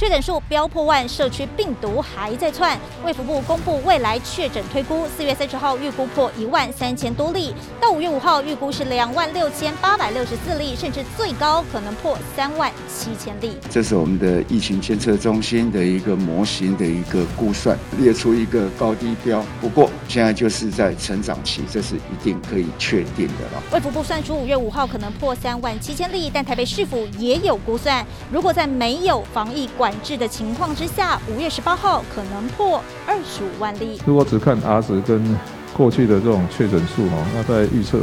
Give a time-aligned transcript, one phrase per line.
[0.00, 2.80] 确诊数飙破万，社区病毒还在窜。
[3.04, 13.58] 卫福部公布未来确诊推估，四月三十号预估破一万三千多例，到五月五号预估是两万六千八百六十四例，甚至最高可能破三万七千例。
[13.68, 19.44] 这是我们的疫情监测中心的一个模型的一个估算，列出一个高低标。
[19.60, 23.62] 不过现在就是在成长期，这是一定可以确定的了。
[23.70, 34.00] 卫福部算出五月五号可能破三万七千例，但台北市府也有估算，如果在没有防疫管制的情况之下，五月十八号可能破二十五万例。
[34.04, 35.36] 如果只看 R 值跟
[35.72, 38.00] 过去的这种确诊数哈，那在预测，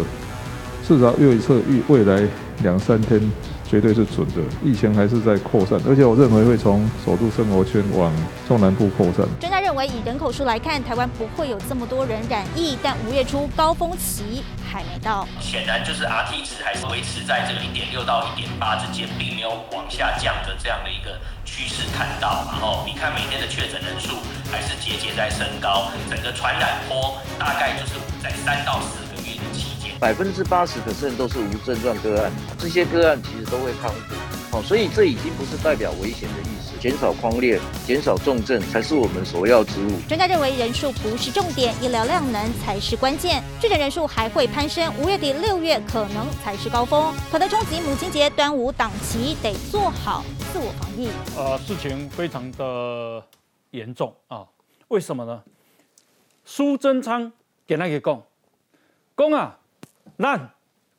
[0.87, 2.27] 至少预测预未来
[2.63, 3.19] 两三天
[3.69, 4.41] 绝对是准的。
[4.63, 8.11] 疫情还是在扩散，而且我认为会从首都生活圈往
[8.47, 9.25] 中南部扩散。
[9.39, 15.27] 专家认为，以人口数来看，台湾不会有这么多人染疫，但五月初高峰期还没到。
[15.39, 22.45] 显然就是 Rt 值还是维持在这个零点六到一点八之间，并没有往下降的这样的一个趋势看到。
[22.51, 24.15] 然后你看每天的确诊人数
[24.51, 29.76] 还是节节在升高，整个传染波大概就是在三到四个月的期间。
[29.99, 34.15] 百分之八十的人都是无症状个案，这些个案其实都会康复。
[34.51, 36.77] 好，所以这已经不是代表危险的意思。
[36.79, 39.99] 减少框列、减少重症才是我们首要之务。
[40.07, 43.43] 专家认为人数不是重点，医疗量能才是关键。
[43.59, 50.23] 确诊人数还会攀升，五月底六月可能才是高峰，可能冲击母亲节、端午档期，得做好
[50.53, 51.09] 自我防疫。
[51.35, 53.23] 呃，事情非常的
[53.71, 54.45] 严重啊！
[54.89, 55.41] 为什么呢？
[56.45, 57.33] 苏贞昌
[57.65, 58.21] 给那个讲，
[59.17, 59.57] 讲啊，
[60.17, 60.49] 咱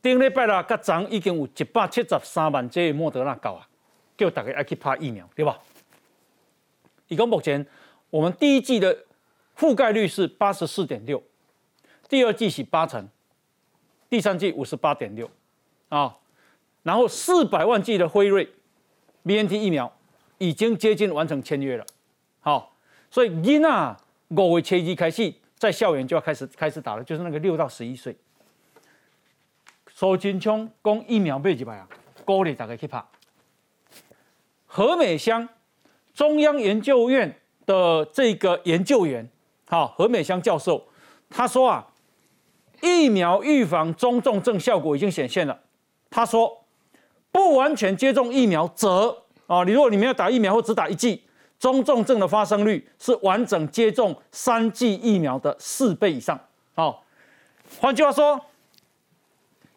[0.00, 3.68] 顶礼拜啦，甲昨已经有一百七十三万剂莫德纳到啊，
[4.16, 5.58] 叫大家要去拍疫苗，对吧？
[7.08, 7.66] 伊讲目前
[8.10, 8.96] 我们第一季的
[9.56, 11.20] 覆盖率是八十四点六，
[12.08, 13.08] 第二季是八成，
[14.08, 15.28] 第三季五十八点六
[15.88, 16.16] 啊，
[16.84, 18.48] 然后四百万剂的辉瑞
[19.24, 19.92] BNT 疫苗
[20.38, 21.84] 已经接近完成签约了，
[22.40, 22.76] 好，
[23.10, 23.96] 所以囡仔
[24.28, 28.16] 五月七日开始在校园就要开始开始打了，就是那个六到十一岁。
[29.98, 31.88] 苏金昌讲疫苗买几排啊？
[32.24, 33.04] 鼓励大家去拍。
[34.64, 35.48] 何美香，
[36.14, 37.36] 中央研究院
[37.66, 39.28] 的这个研究员，
[39.66, 40.86] 好，何美香教授，
[41.28, 41.84] 他说啊，
[42.80, 45.58] 疫苗预防中重症效果已经显现了。
[46.08, 46.64] 他说，
[47.32, 51.24] 不完全接种疫苗则啊，你如果你没有打疫苗或只打一剂，
[51.58, 56.38] 中重症的发生率是完整接种三剂疫苗的四倍以上。
[56.76, 57.02] 好，
[57.80, 58.40] 换句话说，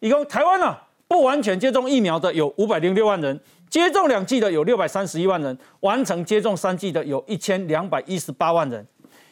[0.02, 0.76] 一共台湾呢，
[1.06, 3.40] 不完全接种疫苗的有五百零六万人。
[3.70, 8.84] 接种两剂的有六百三十一万人，完成接种三剂的有一千两百一十八万人，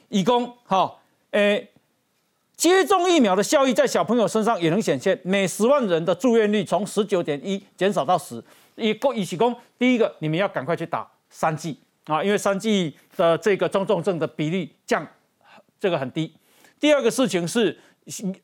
[0.08, 0.96] 以供哈
[1.32, 1.68] 诶，
[2.56, 8.42] 接种疫苗的效益在小朋友身上也能显现，每十万人的住院率从十九点一减少到十，
[8.76, 15.06] 以供以起供第一个，你们要赶快去打三剂啊，因为三剂的这个中重症的比例降
[15.80, 16.32] 这个很低。
[16.78, 17.78] 第二个事情是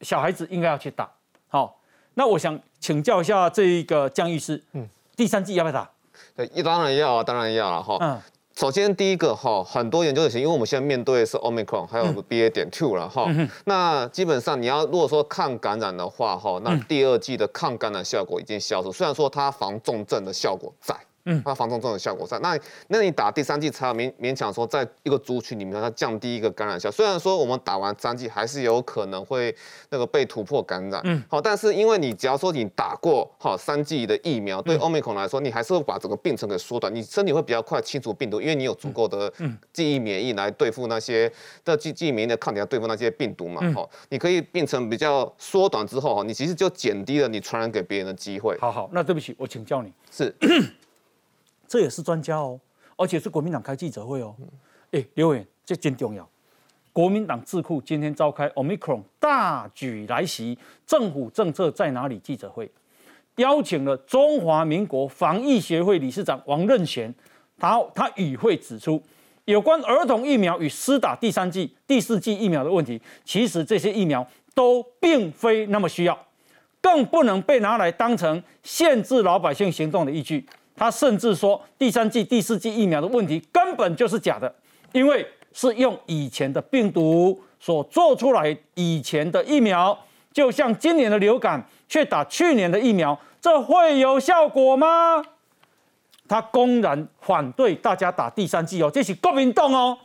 [0.03, 1.11] 小孩子应该要去打，
[1.49, 1.81] 好，
[2.19, 4.89] 那我想请教一下这一个江医师，嗯。
[5.15, 5.91] 第三季要不要打？
[6.35, 7.97] 对，当然要啊，当然要了哈。
[8.01, 8.21] 嗯。
[8.55, 12.49] 首先第一个哈，很多研究者因为我们现在面对的是 Omicron，还有 BA.
[12.49, 13.27] 点 two 了哈。
[13.29, 20.97] 嗯那基本上你要如果说抗感染的话哈，那第二季的抗感染效果已经消失，虽然说它防重症的效果在。
[21.27, 22.39] 嗯，它防重症的效果在。
[22.39, 26.91] 那那你打第三剂才勉勉强说，在一个族群里面它降低一个感染效。
[26.91, 29.55] 虽然说我们打完三剂还是有可能会
[29.91, 31.01] 那个被突破感染。
[31.05, 39.33] 嗯，好，但是因为你只要说你打过好三剂的疫苗，对欧美孔来说，你还是会把整个病程给缩短，你身体会比较快清除病毒，因为你有足够的
[39.73, 41.31] 记忆免疫来对付那些
[41.65, 43.61] 的记记忆免疫的抗体来对付那些病毒嘛。
[43.73, 48.57] 好，你可以病程比较缩短之后哈，你其实就减低了你传染给别人的机会。
[48.59, 50.33] 好好，那对不起，我请教你是。
[51.67, 52.61] 这也是专家哦，
[52.97, 54.35] 而且是国民党开记者会哦。
[54.93, 56.29] 哎，刘伟，这真重要。
[56.93, 62.19] 国民党智库今天召开 Omicron 大举来袭，政府政策在哪里？
[62.21, 62.71] 记者会
[63.37, 67.15] 邀请了中华民国防疫协会理事长王任贤，
[67.59, 69.03] 他他与会指出，
[69.45, 76.19] 有关儿童疫苗与施打第三剂、第四剂疫苗的问题，其实这些疫苗都并非那么需要，
[76.81, 80.47] 更不能被拿来当成限制老百姓行动的依据。
[80.77, 84.55] 他甚至说，第三季、第四季疫苗的问题根本就是假的，
[84.93, 89.99] 因为是用以前的病毒所做出来以前的疫苗，
[90.33, 95.25] 就像今年的流感，却打去年的疫苗，这会有效果吗？
[96.29, 99.97] 他公然反对大家打第三季哦，这是国民党哦。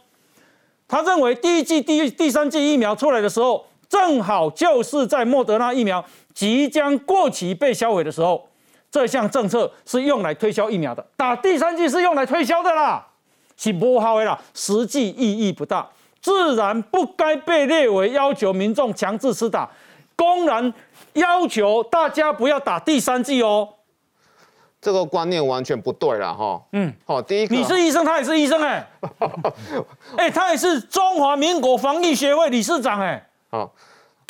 [0.87, 8.47] 他认为第一季、第第三季疫苗出来的时候，正好就是在莫德纳疫苗即将过期被销毁的时候。
[8.91, 13.07] 这项政策是用来推销疫苗的，打第三剂是用来推销的啦。
[13.57, 15.87] 是不好的啦，实际意义不大，
[16.19, 19.69] 自然不该被列为要求民众强制施打，
[20.15, 20.73] 公然
[21.13, 23.69] 要求大家不要打第三剂哦。
[24.81, 26.59] 这个观念完全不对了哈。
[26.71, 28.87] 嗯，好，第一个你是医生，他也是医生哎，
[30.17, 33.23] 哎，他也是中华民国防疫协会理事长哎。
[33.51, 33.71] 好，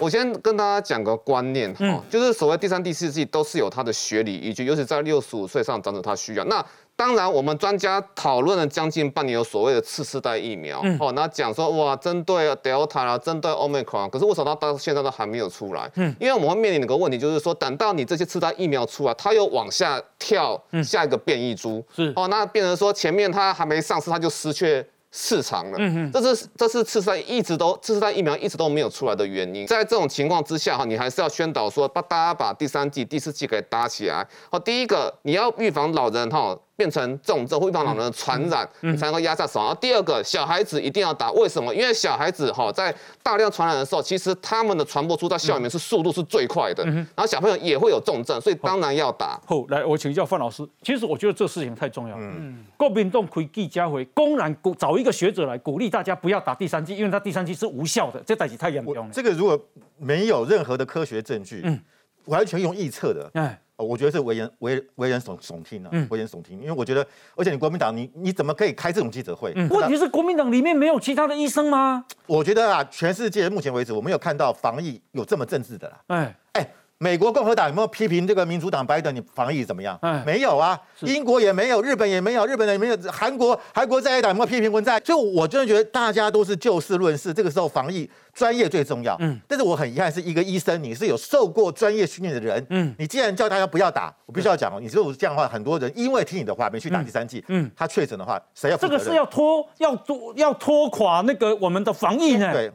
[0.01, 6.65] 我先跟大家讲个观念哈，就是所谓第三、第四季都是有它的学理依据，尤其在六十五岁上长者他需要那。
[6.93, 15.89] 当然，我们专家讨论了将近半年，有所谓的次世代疫苗，哦，那讲说哇，针对 Delta 啦，针对 Omicron，可是为什么到现在都还没有出来？
[15.95, 24.85] 嗯，因为我们会面临一个问题，就是说，等到你这些次世代疫苗出来，它又往下跳下一个变异株，是哦，那变成说前面它还没上市，它就失去。
[25.11, 29.67] 市场了，嗯嗯，这是这是次世代一直都次世代疫苗一直都没有出来的原因。
[29.67, 34.25] 在这种情况之下哈，你还是要宣导说，把大家把第三季、第四季给搭起来。
[34.49, 39.59] 好，第一个你要预防老人哈变成重症，预防老人的传染，你才能够压下手。
[39.59, 41.75] 然后第二个，小孩子一定要打，为什么？
[41.75, 42.91] 因为小孩子哈在
[43.21, 49.39] 大量传染的时候，其实他们的传播出在校里面是速度是最快的，然后小朋友也会有重症，所以当然要打。
[49.45, 52.23] 后来我请教范老师，其实我觉得这事情太重要了。
[52.23, 55.77] 嗯，国民党可以记家回，公然鼓找一个学者来鼓。
[55.77, 59.09] 励大家不要打第三剂，因为他第三剂是无效的，这代际太严重了。
[59.11, 59.59] 这个如果
[59.97, 61.79] 没有任何的科学证据，嗯，
[62.25, 66.59] 完全用臆测的，哎，我觉得是危言危危言耸耸听啊，危言耸听。
[66.59, 67.05] 因为我觉得，
[67.35, 69.53] 而且你国民党，你你怎么可以开这种记者会？
[69.69, 72.05] 问题是国民党里面没有其他的医生吗？
[72.27, 76.01] 我觉得啊，全世界目前为止，我没有看到防疫有这么政治的啦。
[76.07, 76.67] 哎哎。
[77.01, 79.13] 美国共和党有没有批评这个民主党拜登？
[79.15, 79.99] 你防疫怎么样？
[80.23, 80.79] 没有啊。
[80.99, 82.97] 英国也没有，日本也没有，日本也没有。
[83.11, 84.99] 韩国韩国在野党有没有批评文在？
[84.99, 87.33] 所以我真的觉得大家都是就事论事。
[87.33, 89.17] 这个时候防疫专业最重要。
[89.19, 89.35] 嗯。
[89.47, 92.63] 但是我很遗憾，是一个医生，你是有受过专业训练的人。
[92.69, 92.93] 嗯。
[92.99, 94.79] 你既然叫大家不要打，我必须要讲哦。
[94.79, 97.43] 你如果这样的话，很多人因为听你的话没去打第三剂。
[97.47, 97.67] 嗯。
[97.75, 98.77] 他确诊的话，谁要？
[98.77, 102.53] 这个是要拖要拖要拖垮那个我们的防疫呢？
[102.53, 102.71] 对。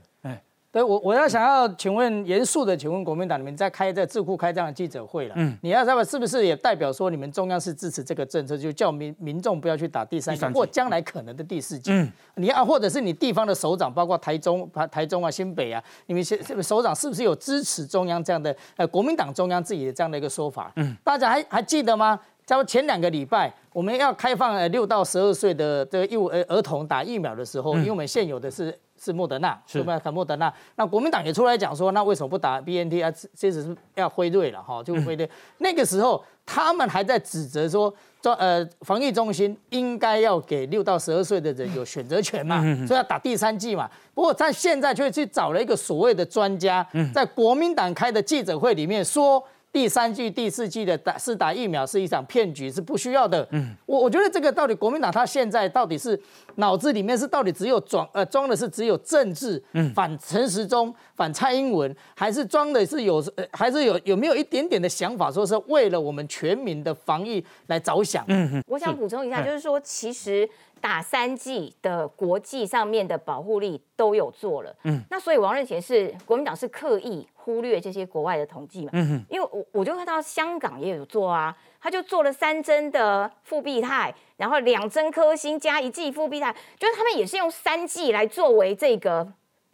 [0.77, 20.71] 对我我要想要请问严肃的，请问国民党你们在开在智库开这样的记者会了，嗯，你要知道是不是也代表说你们中央是支持这个政策，就叫民民众不要去打第三剂或将来可能的第四剂，嗯，你要或者是你地方的首长，包括台中、台中啊、新北啊，你们现首长是不是有支持中央这样的呃国民党中央自己的这样的一个说法？
[20.77, 22.21] 嗯，大家还还记得吗？
[22.45, 28.79] 在前两个礼拜我们要开放呃六到十二岁的这个幼儿儿童打疫苗的时候，因为我们现有的是。
[29.07, 30.11] 是莫德纳，是不是？
[30.11, 33.11] 莫德纳，那国民党也出来讲说，那为什么不打 B N T 啊？
[33.35, 35.29] 这只是要辉瑞了哈，就辉瑞。
[35.59, 43.89] 那个时候他们还在指责说，中呃防疫中心应该要给六到十二岁的人有选择权嘛，所以要打第三剂嘛。
[44.13, 49.43] 不过他现在却去找了一个所谓的专家，在国民党开的记者会里面说。
[49.77, 53.47] 第三季、第四季的打是打疫苗是一场骗局，是不需要的。
[53.51, 56.19] 嗯，我我觉得这个到底国民党他现在到底是
[56.55, 68.25] 脑子里面是到底只有装呃装的是只有政治，嗯，反陈时中、反蔡英文，还是装的是有呃还是有有没有一点点的想法，说是为了我们全民的防疫来着想？
[68.29, 70.49] 嗯嗯，我想补充一下，就是说其实。
[70.79, 89.27] 打三剂的国际上面的保护力都有做了，嗯，那所以王任贤是国民党是刻意忽略这些国外的统计嘛，嗯因为我我就看到香港也有做啊，他就做了三针的复必泰，然后两针科兴加一剂复必泰，就是他们也是用三剂来作为这个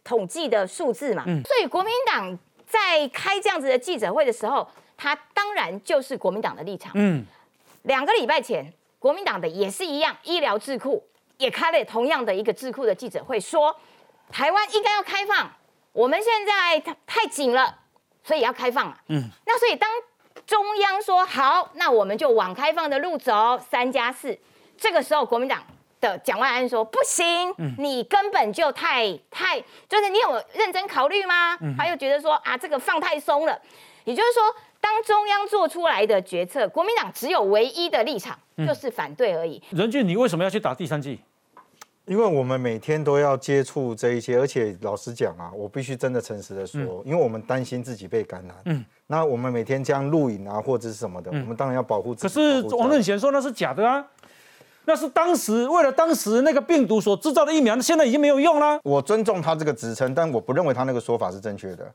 [0.03, 4.67] 统计的数字嘛，嗯，所以国民党在开这样子的记者会的时候，
[4.97, 7.25] 他当然就是国民党的立场，嗯，
[7.83, 8.73] 两个礼拜前。
[8.99, 11.05] 国民党的也是一样，医疗智库
[11.37, 13.75] 也开了同样的一个智库的记者会，说
[14.31, 15.51] 台湾应该要开放，
[15.91, 17.79] 我们现在太紧了，
[18.23, 18.95] 所以要开放嘛。
[19.09, 19.89] 嗯，那所以当
[20.47, 24.39] 中央说好，那我们就往开放的路走，三加四。
[24.77, 25.61] 这个时候，国民党
[26.03, 27.25] 的蒋万安说不行，
[27.77, 31.57] 你根本就太太，就是你有认真考虑吗？
[31.77, 33.57] 他又觉得说啊，这个放太松了，
[34.03, 34.43] 也就是说。
[34.83, 39.63] 当中央做出来的决策，国民党只有唯一的立场就是反对而已。
[39.69, 41.21] 任俊，你为什么要去打第三剂？
[42.03, 48.53] 因为我们每天都要接触这一些，而且老实讲啊，我必须真的诚实的说，因为我们担心自己被感染。
[48.65, 52.35] 嗯，那我们每天这样录影啊，或者是什么的，我们当然要保护自己。
[52.35, 54.05] 可是王任贤说那是假的啊，
[54.85, 58.79] 那是当时为了当时那个病毒所制造的疫苗，现在已经没有用了。
[58.83, 61.89] 我尊重他这个职称，但我不认为他那个说法是正确的。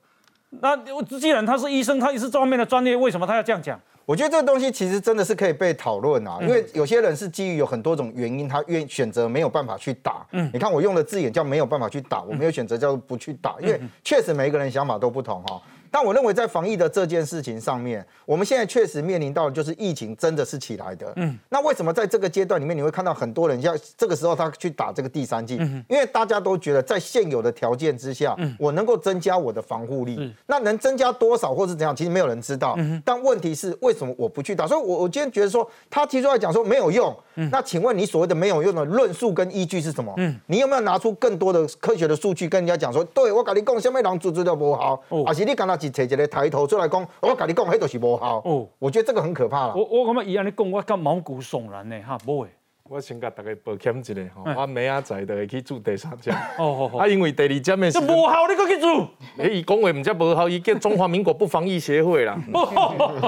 [0.60, 0.74] 那
[1.20, 3.78] 既然他是医生，他也是这方面的专业，为什么他要这样讲？
[4.06, 10.26] 我觉得这个东西其实真的是可以被讨论啊，因为有些人是基于有很多种原因，他愿选择没有办法去打。
[10.32, 15.60] 嗯，你看我用的字眼叫没有办法去打，我没有选择叫不去打，因为确实每一个人想法都不同哈。
[15.90, 21.12] 但我认为在防疫的这件事情上面，我们现在确实面临到的就是疫情真的是起来的。
[21.16, 25.56] 嗯，那为什么在这个阶段里面你会看到很多人要这个时候他去打这个第三剂？
[25.60, 30.16] 嗯，因为大家都觉得在现有的条件之下，嗯，我能够增加我的防护力。
[30.18, 32.74] 嗯那能增加多少或是怎样，其实没有人知道。
[32.78, 34.66] 嗯，但问题是为什么我不去打？
[34.66, 37.14] 所以，我我今天觉得说他提出来讲说没有用。
[37.34, 40.12] 嗯，那请问你所谓的没有用的论述跟依据是什么？
[40.16, 48.42] 嗯，你有没有拿出更多的科学的数据跟人家讲说，对我跟你讲，什么人做做的不好，还是你刚才是找一个抬头出来讲，我跟你讲，迄都是无好。
[48.44, 49.74] 哦，我觉得这个很可怕了。
[49.74, 52.48] 我我感觉伊安尼讲，我甲毛骨悚然呢，哈，不会。
[52.88, 56.34] 我先甲大家保歉一下吼，我明仔载就会去做第三针。
[56.58, 59.08] 哦哦啊，因为第二针的是无效，你搁去做？
[59.36, 62.38] 诶， 伊讲话毋则无效，伊叫中华民国不防疫协会啦。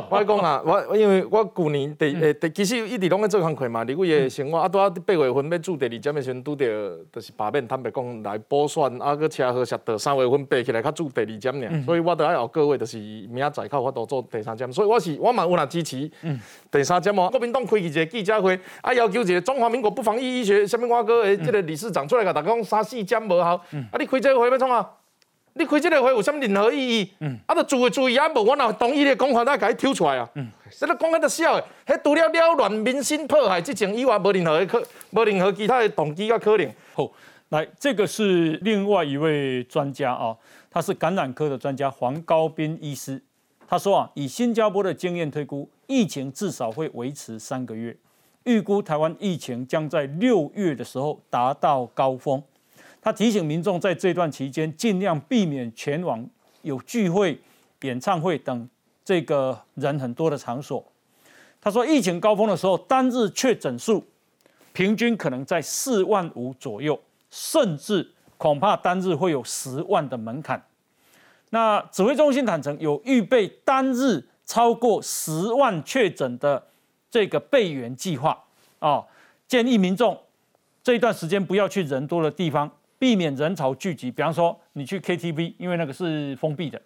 [0.09, 3.83] 我讲啊，我因为我旧年第诶第，其实一直拢在做工课嘛。
[3.83, 6.67] 你几个生活啊，拄啊八月份要做第二针的时阵，拄着
[7.13, 11.83] 就是罢免，坦白讲来补选，啊，搁车祸摔倒，三月份爬起来较做第二针尔。
[11.83, 12.97] 所以我都爱后各位，就是
[13.31, 14.73] 明仔载靠法度做第三针。
[14.73, 16.11] 所以我是我嘛有若支持
[16.71, 17.29] 第三针哦。
[17.31, 19.50] 国民党开一个记者会，啊，要求一个。
[19.51, 24.89] 中华民国不防疫医学什么我哥诶，这个理事长出来甲大家讲三四针无效，啊，你开这个会要创啊？
[25.55, 27.13] 你开这个会有什么任何意义？
[27.19, 30.31] 嗯啊，都注意注意啊，无我若同意你讲法，咱甲伊抽出来啊。
[30.35, 34.81] 嗯这个讲啊，都笑诶，迄除了扰乱民心、迫害之情以外，无任何可，
[35.11, 36.73] 无任何其他的动机甲可能。
[36.95, 37.11] 好，
[37.49, 40.37] 来，这个是另外一位专家啊，
[40.71, 43.21] 他是感染科的专家黄高斌医师，
[43.67, 47.97] 他说啊，以新加坡的经验推估，疫情至少会维持三个月。
[48.51, 52.43] 预估台湾疫情将在六月的时候达到高峰。
[53.01, 56.29] 他提醒民众在这段期间尽量避免前往
[56.63, 57.41] 有聚会、
[57.83, 58.69] 演唱会等
[59.05, 60.85] 这个人很多的场所。
[61.61, 64.05] 他说，疫情高峰的时候，单日确诊数
[64.73, 70.61] 平均可能在四万五左右，甚至恐怕单日会有十万的门槛。
[71.51, 76.67] 那指挥中心坦诚有预备单日超过十万确诊的。
[77.11, 78.45] 这个备援计划
[78.79, 79.05] 啊，
[79.49, 80.17] 建议民众
[80.83, 84.11] 这一段时间不要去人多的地方，避免人潮聚集。
[84.11, 86.79] 比方说，你去 KTV，因为那个是封闭的；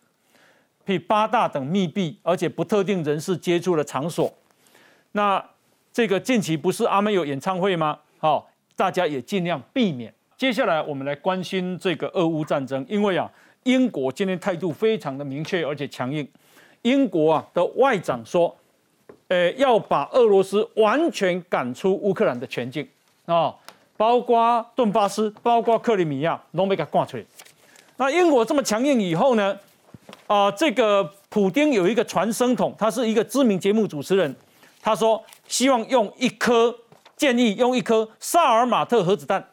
[0.87, 4.33] 譬八大等密闭而且不特定人士接触的场所。
[5.13, 5.45] 那
[5.93, 7.99] 这个近期不是阿妹有演唱会吗？
[8.19, 10.13] 好，大家也尽量避免。
[10.37, 13.31] 接下来我们来关心这个俄乌战争，因为啊，
[13.65, 16.27] 英国今天态度非常的明确而且强硬。
[16.83, 18.57] 英国啊的外长说。
[19.35, 22.89] 呃，要把俄罗斯完全赶出乌克兰的全境
[23.27, 23.53] 啊，
[23.97, 27.25] 包括顿巴斯，包括克里米亚，都没给挂出来。
[27.97, 29.59] 那英国这么强硬以后呢？
[30.29, 34.33] 啊，这个普丁有一个传声筒，他是一个知名节目主持人，
[34.81, 36.73] 他说希望用一颗，
[37.17, 39.45] 建议用一颗萨尔马特核子弹，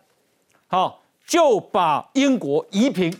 [0.68, 3.12] 好就把英国夷平，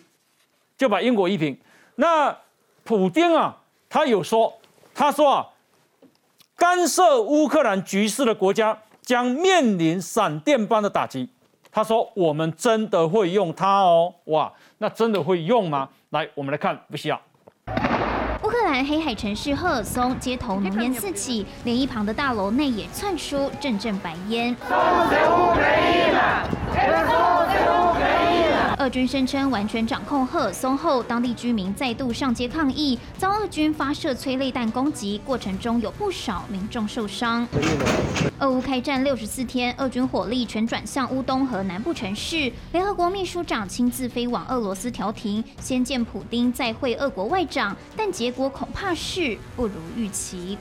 [0.78, 1.58] 就把英国夷平。
[1.96, 2.38] 那
[2.84, 3.58] 普丁啊，
[3.90, 4.54] 他有说，
[4.94, 5.48] 他说啊。
[6.62, 11.28] 干涉乌克兰局势的国家将面临闪电般的打击。
[11.72, 17.20] 他说：“我们真的会用它哦，哇，那真的会用吗？”来，我们来看，不需要。
[18.44, 24.56] 乌克兰黑海城市赫尔松街头浓烟四起，连一旁的大楼内也窜出阵阵白烟。
[28.82, 37.48] 俄军声称完全掌控赫尔松后，当地居民再度上街抗议，遭俄军发射催泪弹攻击，过程中有不少民众受伤。
[38.40, 42.52] 俄乌开战六十四天，俄军火力全转向乌东和南部城市。
[42.72, 50.58] 联合国秘书长亲自飞往俄罗斯调停，先见普丁，再会俄国外长，但结果恐怕是不如预期。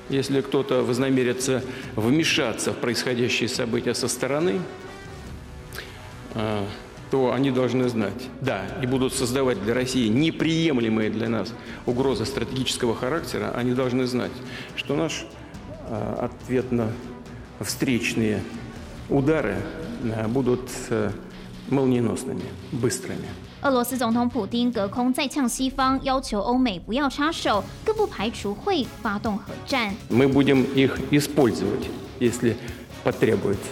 [7.11, 11.53] то они должны знать, да, и будут создавать для России неприемлемые для нас
[11.85, 14.31] угрозы стратегического характера, они должны знать,
[14.75, 15.25] что наш
[16.19, 16.89] ответ на
[17.61, 18.41] встречные
[19.07, 19.57] удары
[20.29, 20.69] будут
[21.69, 23.27] молниеносными, быстрыми.
[23.61, 29.95] 俄罗斯总统普京隔空再呛西方，要求欧美不要插手，更不排除会发动核战。
[30.09, 31.89] Мы будем их использовать,
[32.19, 32.57] если
[33.03, 33.71] потребуется.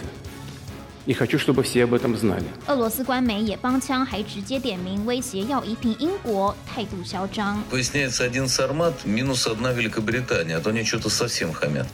[2.67, 7.59] 俄罗斯官媒也帮腔，还直接点名威胁要夷平英国，态度嚣张。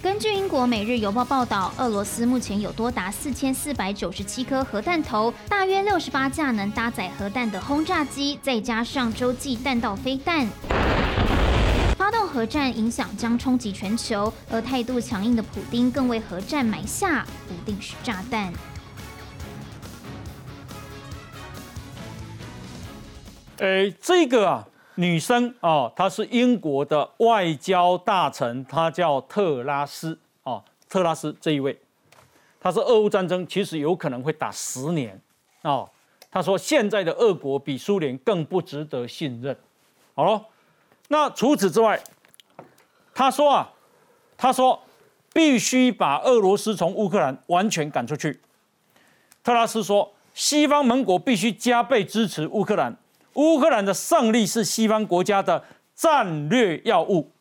[0.03, 10.45] 根据英国《每日邮报》报道，俄罗斯目前有多达四千四百九十七颗核弹头，大约六十八架能搭载核弹的轰炸机，再加上洲际弹道飞弹，
[11.97, 14.33] 发动核战影响将冲击全球。
[14.51, 18.51] 而态度强硬的普丁更为核战埋下不定时炸弹。
[23.59, 31.79] 诶，这个啊，女生哦，她是英国的外交大臣，她叫特拉斯哦，特拉斯这一位，
[32.59, 35.19] 她说俄乌战争其实有可能会打十年
[35.61, 35.89] 哦。
[36.29, 39.57] 她说现在的俄国比苏联更不值得信任。
[40.13, 40.45] 好了，
[41.07, 41.97] 那除此之外，
[43.13, 43.71] 她说啊，
[44.35, 44.77] 她说
[45.31, 48.41] 必须把俄罗斯从乌克兰完全赶出去。
[49.41, 52.97] 特拉斯说，西方盟国必须加倍支持乌克兰。
[53.35, 55.63] 乌克兰的胜利是西方国家的
[55.95, 57.31] 战略要务，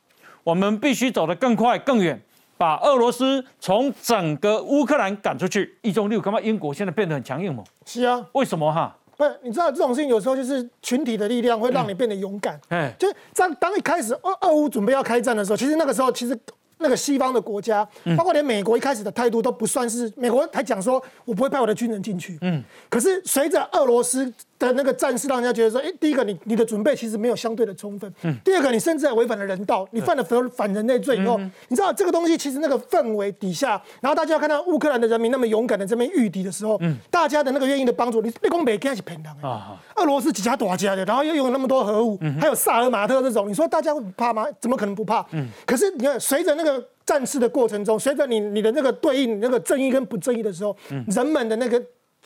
[0.42, 2.20] 我们必须走得更快更远，
[2.56, 5.76] 把俄罗斯从整个乌克兰赶出去。
[5.82, 7.64] 一中六，干嘛英国现在变得很强硬吗？
[7.86, 8.96] 是啊，为什么哈？
[9.16, 12.60] 不，你知道这种事情有时候就是群体的力量会让你变得勇敢。
[12.68, 16.38] 哎，就在当一开始俄俄乌准备要开战的时候，其实那个时候其实。
[16.78, 22.38] 那个西方的国家，包括连美国一开始的态度都不算是，美国还讲说我不会派我的军人进去。
[22.42, 31.38] 嗯，可是随着俄罗斯的那个战事，让人家觉得说，哎，第一个你你的准备其实没有相对的充分，嗯，第二个你甚至还违反了人道，你犯了反反人类罪以后，
[31.68, 44.44] 你知道这个东西其实那个氛围底下，然后大家看到乌克兰的人民那么勇敢的这边御敌的时候，嗯，大家的那个愿意的帮助，你立功没开始平等啊，俄罗斯几家多家的，然后又有那么多核武，还有萨尔马特这种，你说大家会不怕吗？
[44.60, 45.24] 怎么可能不怕？
[45.32, 46.84] 嗯，可是你看随着那个。
[47.06, 50.74] 战事的过程中，随着你你的那个对应那个正义跟不正义的时候，
[51.14, 51.78] 人们的那个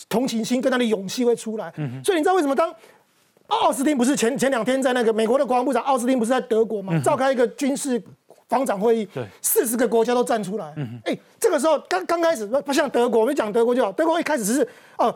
[0.08, 1.68] 同情心跟他的勇气会出来。
[2.04, 2.72] 所以你知道为什么当
[3.48, 6.96] 奥斯汀不是前前两天在那个美国的国防部长奥斯汀不是在德国嘛？
[7.00, 8.00] 召开一个军事
[8.48, 9.08] 防长会议，
[9.42, 10.72] 四十个国家都站出来。
[11.04, 15.12] 哎，这个时候刚刚开始不像德国，我们讲德国就好，德国一开始是哦。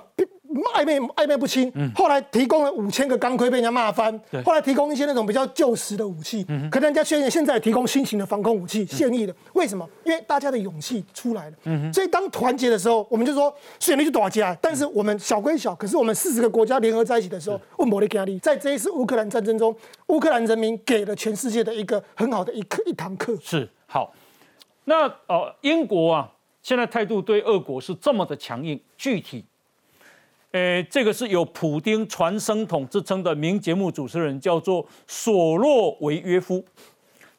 [0.75, 9.89] 暧昧暧昧不清，后来提供了五千个钢盔被人家骂翻，后来提供一些那种比较旧时的武器，可能人家现现在提供新型的防空武器，现役的，为什么？
[10.05, 19.75] 因为大家的勇气出来了，所以当团结的时候，我们就说虽然你去打架，但是我们小归小，可是我们四十个国家联合在一起的时候，问莫里加利，在这一次乌克兰战争中，
[20.09, 23.37] 乌克兰人民给了全世界的一个很好的一课一堂课。
[23.41, 24.13] 是好，
[24.85, 26.31] 那呃，英国啊，
[26.63, 29.45] 现在态度对俄国是这么的强硬，具体。
[30.53, 36.63] 诶，这个是有普丁传声筒之称的名节目主持人，叫做索洛维约夫。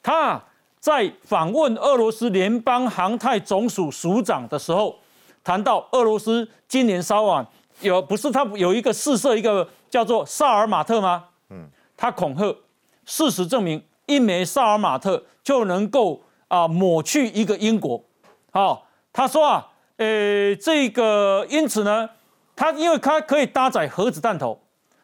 [0.01, 0.43] 他
[0.79, 4.97] 在访问俄罗斯联邦航太总署署长的时候，
[5.43, 7.45] 谈到俄罗斯今年稍晚
[7.81, 11.25] 有不是他有一个试射一个叫做萨尔马特吗？
[11.51, 12.57] 嗯，他恐吓，
[13.05, 18.03] 事实证明一枚萨尔马特就能够啊抹去一个英国。
[18.51, 22.09] 好，他说啊，呃，这个因此呢。
[22.55, 24.59] 它因为它可以搭载核子弹头，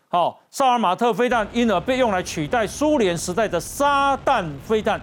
[0.08, 5.02] 好，萨尔马特飞弹因而被用来取代苏联时代的沙弹飞弹，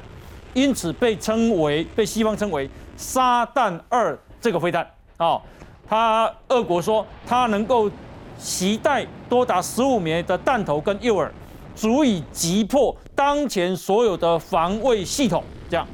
[0.54, 5.42] 因此被称为被西方称为沙弹二这个飞弹，哦，
[5.88, 7.90] 它俄国说它能够
[8.38, 11.28] 携带多达十五枚的弹头跟诱饵，
[11.74, 15.42] 足以击破当前所有的防卫系统。
[15.68, 15.86] 这样，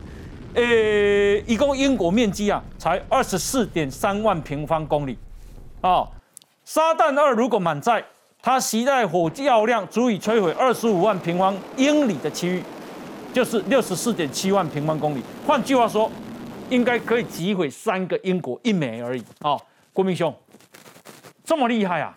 [0.55, 0.63] 呃，
[1.47, 5.19] 一共英国面积啊才二十四点三万平方公里，
[5.81, 6.07] 哦。
[6.65, 8.05] 沙弹二如果满载，
[8.41, 12.63] 它携带火药量足以摧毁二十五万平方英里的区域，
[13.33, 15.23] 就是六十四点七万平方公里。
[15.47, 16.11] 换句话说，
[16.71, 19.25] 应该可以击毁三个英国一枚而已。
[19.41, 19.61] 哦，
[19.93, 20.35] 郭明兄，
[21.45, 22.17] 这么厉害啊！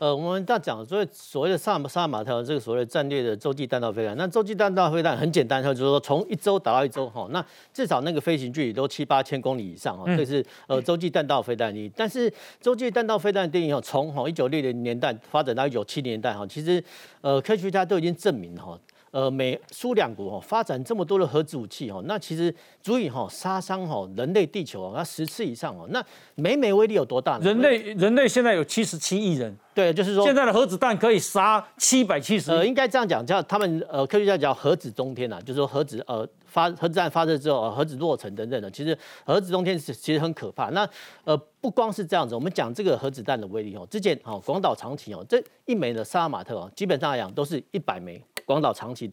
[0.00, 11.74] 呃，我们在讲所谓所谓的萨萨马特这个所谓的战略的洲际弹道飞弹，那洲际弹道飞弹很简单，它就是说从一周打到一周哈，那至少那个飞行距离都七八千公里以上哈，这是呃洲际弹道飞弹。
[11.74, 12.32] 你但是
[12.62, 16.82] 洲际弹道飞弹的定义哈，从哈一九六零年代发展到一九七零年代哈，其实
[17.20, 18.78] 呃科学家都已经证明哈。
[19.12, 25.86] 呃，美苏两国哈发展这么多的核子武器哈，那其实足以哈杀伤哈人类地球啊十次以上哦。
[25.90, 26.00] 那
[26.36, 27.40] 每每威力有多大呢？
[27.44, 32.52] 人类人类现在有七十七亿人，对，就是说现在的核子弹可以杀七百七十。
[32.52, 38.70] 呃，应该这样讲，叫他们呃科学家叫核子中天呐，就是说核子呃发核子弹发射之后，核子落成等等的。
[38.70, 40.66] 其实核子中天是其实很可怕。
[40.70, 40.88] 那
[41.24, 48.22] 呃不光是这样子，我们讲这个核子弹的威力哦，之前哦广岛长崎哦这一枚的萨尔马特哦，基本上来讲都是一百枚。
[48.50, 49.08] 广岛长崎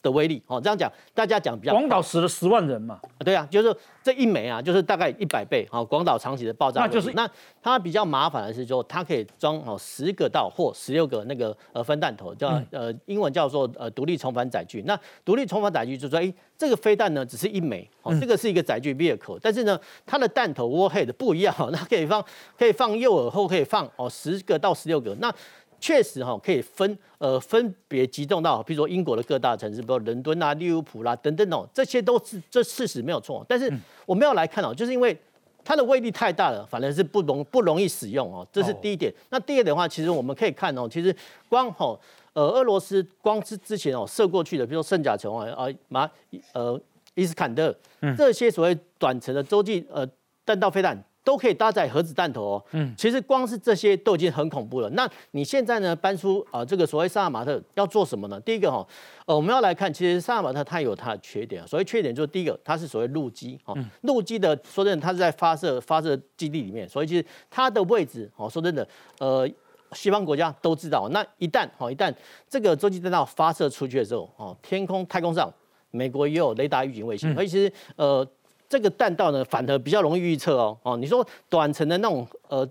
[0.00, 1.74] 的威力，哦，这样讲，大家讲比较。
[1.74, 2.98] 广岛死了十万人嘛？
[3.18, 6.80] 对啊，就是这一枚啊，就是大概一百倍，好，广岛长崎的爆炸。
[6.80, 7.28] 那就是那
[7.60, 14.82] 它比较麻烦的是说，它可以装哦十个到或十六个那个呃分弹头，叫呃英文叫做呃独立重返载具。
[14.86, 22.24] 那独立重返载具就说，哎，这个飞弹呢只是一枚，哦，这个是一个载具 vehicle，但是呢它的弹头 warhead 不一样，它可以放
[22.56, 25.34] 可以放诱饵后可以放哦十个到十六个那。
[25.80, 33.44] 确实哈，可以分呃分别集中到，比如说英国的各大城市，比如伦敦啊、利物浦啦等等哦，这些都是这事实没有错。
[33.48, 33.72] 但是
[34.04, 35.16] 我们要来看哦，就是因为
[35.64, 39.12] 它的威力太大了，反而是不容不容易使用哦，这是第一点。
[39.30, 41.14] 那第二点的话，其实我们可以看哦，其实
[41.48, 41.98] 光哦
[42.32, 46.10] 呃，俄罗斯光之之前哦射过去的，比如说圣甲虫啊啊马
[46.52, 46.80] 呃
[47.14, 47.74] 伊斯坎德
[48.16, 50.06] 这些所谓短程的洲际呃
[50.44, 51.02] 弹道飞弹。
[51.28, 52.64] 都可以搭载核子弹头哦。
[52.70, 54.88] 嗯，其实光是这些都已经很恐怖了。
[54.90, 58.40] 那你现在呢搬出啊这个所谓萨尔马特要做什么呢？
[58.40, 58.86] 第一个哈，
[59.26, 61.68] 呃我们要来看，其实萨尔马特它有它的缺点。
[61.68, 68.88] 所谓缺点就是第一个，它是所谓陆基哦，陆基的说真的，它是在发射发射基地里面，所以其实它的位置哦，说真的，
[69.18, 69.46] 呃，
[69.92, 71.10] 西方国家都知道。
[71.10, 72.10] 那一旦哦一旦
[72.48, 75.52] 这个洲际弹道发射出去的时候哦，天空太空上
[75.90, 78.26] 美国也有雷达预警卫星，所以其实呃。
[78.68, 80.78] 这个弹道呢，反而比较容易预测哦。
[80.82, 82.68] 哦，你说短程的那种呃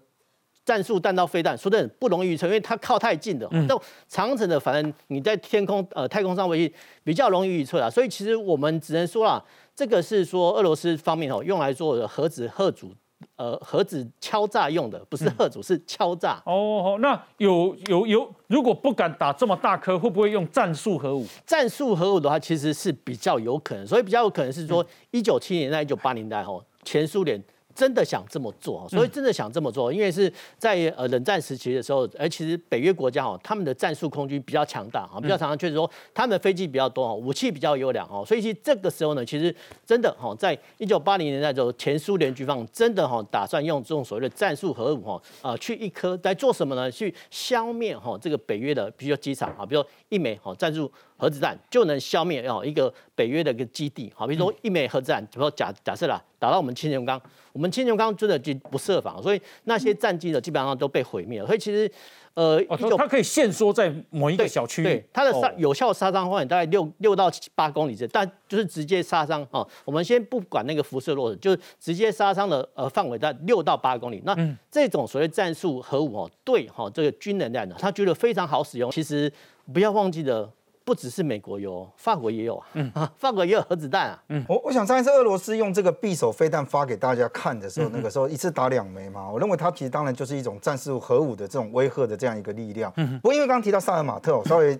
[0.63, 3.47] 战术弹道飞弹，说的不容易预测，因为它靠太近的。
[3.51, 3.67] 嗯。
[4.07, 7.89] 长程的，反正你在天空呃太空上卫星比较容易预测啊。
[7.89, 9.43] 所以其实我们只能说啦，
[9.75, 12.93] 这个是说俄罗斯方面哦用来做核子核主。
[13.35, 16.41] 呃，核子敲诈用的不是核主，是敲诈。
[16.45, 21.25] 哦，那有有有，如果不敢打这么大颗，会不会用战术核武？
[21.45, 27.43] 战术核武的话，其实是比较有可能，所以比较有可能是说，一九七年代、一九八年代吼，前苏联。
[27.77, 46.89] 真的想这么做，所以真的想这么做，因为是在呃冷战时期的时候，而其实北约国家哦，他们的战术空军比较强大啊，比较常常，确实说他们的飞机比较多哦，武器比较优良哦，所以其实这个时候呢，其实真的哈，在一九八零年代的时候，前苏联军方真的哈打算用这种所谓的战术核武哈啊，去一颗在做什么呢？
[46.89, 50.91] 去消灭哈这个北约的，比如说机场啊，比如说一枚哈战术。
[51.17, 57.19] 核子弹就能消灭哦一个北约的一个基地，好，比如说一枚核子弹，比如说假假设啦，打到我们青龙岗，
[57.51, 61.47] 我们青龙岗真的就不设防，所以那些战机呢基本上都被毁灭了。
[61.47, 61.91] 所以其实，
[62.35, 62.63] 呃，
[62.97, 69.67] 它可以限缩在某一个小区，对它的杀有效杀伤范围大概六六到八公里这，但就是直接杀伤哦。
[69.83, 74.21] 我们先不管那个辐射落的，就是直接杀伤的呃范围在六到八公里。
[74.23, 74.37] 那
[74.69, 78.91] 这种所谓战术核武哦，对哈这个军能量呢，他觉得非常好使用。
[78.91, 79.31] 其实
[79.73, 80.47] 不要忘记了。
[80.87, 82.65] 不只是美国有，法国也有啊。
[82.75, 84.23] 嗯， 法国也有核子弹啊。
[84.29, 89.29] 嗯，我我想上一次俄罗斯用这个匕首飞弹发给大家看的时候，那个时候一次打两枚嘛。
[89.29, 92.89] 我认为它其实当然就是一种战术核武的这种威吓的这样一个力量。
[92.95, 94.79] 嗯，不过因为刚刚提到萨尔马特，我稍微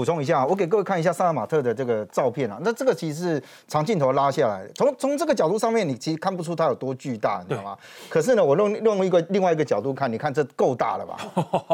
[0.00, 2.58] 补充一下，我给各位看一下萨尔马特的这个照片啊。
[2.62, 7.76] 那这个其实是长镜头拉下来，从从这个角度上面，你其实看不出它有多巨大，你知道吗？
[8.08, 11.18] 可是呢，我用用一个另外一个角度看，你看这够大了吧？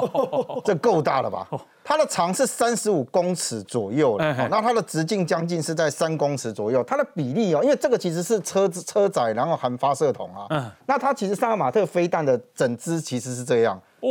[0.66, 1.46] 这够大了吧？
[1.84, 6.82] 它的长是三十五公尺左右了，那它的直径将近是在三公尺左右。
[6.82, 10.46] 它的比例哦，因为这个其实是车子车载，然后含发射筒啊。
[10.50, 13.80] 嗯，那它其实萨尔马特飞弹的整支其实是这样。
[14.00, 14.09] 哦，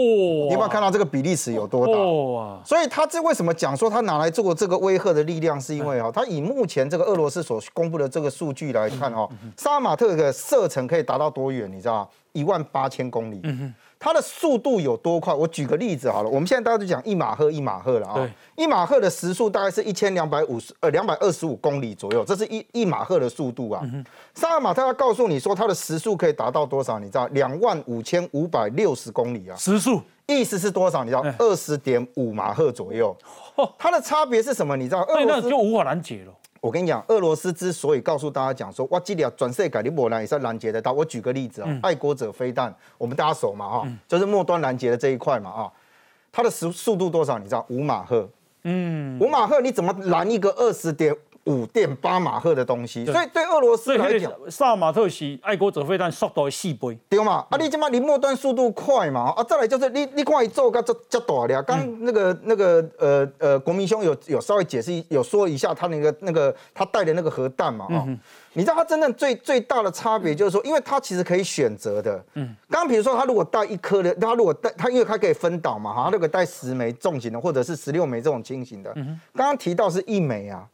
[0.48, 1.94] 你有没有看到这个比例尺有多大？
[1.94, 2.60] 哇！
[2.66, 11.72] 所以他这为什么讲说他拿来做这个威吓的力量，是因为哈，他以目前这个俄罗斯所公布的这个数据来看哦，萨尔马特的射程可以达到多远？
[11.72, 12.08] 你知道吗？
[12.34, 13.40] 一万八千公里。
[13.44, 13.74] 嗯哼。
[14.06, 15.34] 它的速度有多快？
[15.34, 18.32] 我举个例子好了，我们现在大家都讲一马赫一马赫了啊。
[18.56, 23.82] 一马赫的时速大概是一千两百五十呃两百二十五公里左右，这是一一马赫的速度啊。
[24.36, 27.00] 萨尔马特要告诉你说它的时速可以达到多少？
[27.00, 29.56] 你知道两万五千五百六十公里啊。
[29.58, 31.04] 时速意思是多少？
[31.04, 33.18] 你知道二十点五马赫左右。
[33.76, 34.78] 它的差别是什么？
[34.78, 35.02] 你知道？
[35.06, 36.32] 俄罗斯就无法拦截了。
[36.66, 40.92] 我跟你讲，俄罗斯之所以告诉大家讲说，哇，这里啊转世改你莫拦也是拦截得到。
[40.92, 45.72] 我举个例子啊，爱国者飞弹，我们大家熟嘛哈，就是末端拦截的这一块嘛啊，
[46.32, 47.38] 它的时速度多少？
[47.38, 47.64] 你知道？
[47.70, 48.28] 五马赫。
[48.64, 51.16] 嗯，五马赫你怎么拦一个二十点？
[51.46, 57.46] 五点八马赫的东西，所以对俄罗斯来讲，萨尔马特是爱国者飞弹速度四倍，对嘛？
[57.50, 59.32] 啊，你这嘛临末端速度快嘛？
[59.38, 67.86] 啊，再来就是你你看一做个这这大了，刚那个那个呃呃，国民兄有有稍微解释有说一下他那个那个他带的那个核弹嘛？
[67.92, 68.08] 哦，
[68.54, 72.24] 你知道他真正最最大的差别就是说，因为他其实可以选择的。
[72.34, 78.92] 嗯，刚刚比如说他如果带一颗的，他如果带他因为他可以分导嘛，哈，如果带十枚重型的或者是十六枚这种轻型的。
[78.96, 80.68] 嗯刚刚提到是一枚啊。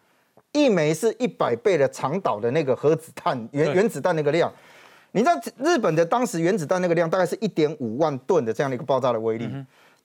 [0.54, 4.52] 一枚是一百倍的长岛的那个核子弹原原子弹那个量，
[5.12, 9.50] 你知道日本的当时原子弹那个量大概是一点五万吨的这样的一个爆炸的威力。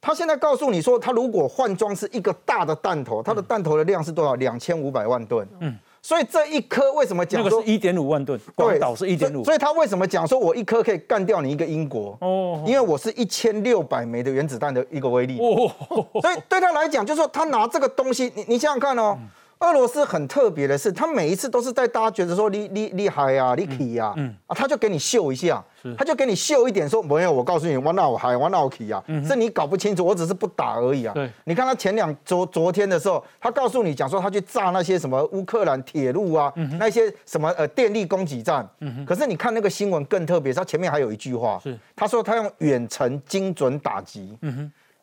[0.01, 4.37] 他现在告诉你说，他如果换装是一个大的弹头，它的弹头的量是多少？
[4.37, 5.49] 两千五百万吨。
[5.59, 8.39] 嗯，所以这一颗为什么讲说一点五万吨？
[8.55, 9.43] 广岛是一点五。
[9.43, 12.17] 所以他为什么讲说我一颗可以干掉你一个英国？
[12.21, 15.41] 哦，因为我是一千六百枚的原子弹的一个威力。
[15.41, 15.73] 哦，
[16.21, 19.19] 所以对他来讲，就是说他拿这个东西，你你想想看哦。
[19.61, 24.15] 俄罗斯很特别的是，他每一次都是在大家觉得说你你厉害呀，你可以呀，
[24.47, 25.65] 啊，他就给你秀一下，
[25.97, 31.15] 他就给你秀一点，说没有，我告诉你，我那我还我那我可以呀，是你搞不清楚，我只是不打而已啊。
[31.45, 38.69] 你看他前两昨昨天的时候，他告诉你讲说他去炸那些什么乌克兰铁路啊，那些什么呃电力供给站，
[39.07, 41.59] 可是你看那个新闻更特别，他前面还有一句话，
[41.97, 44.37] 他说他用远程精准打击。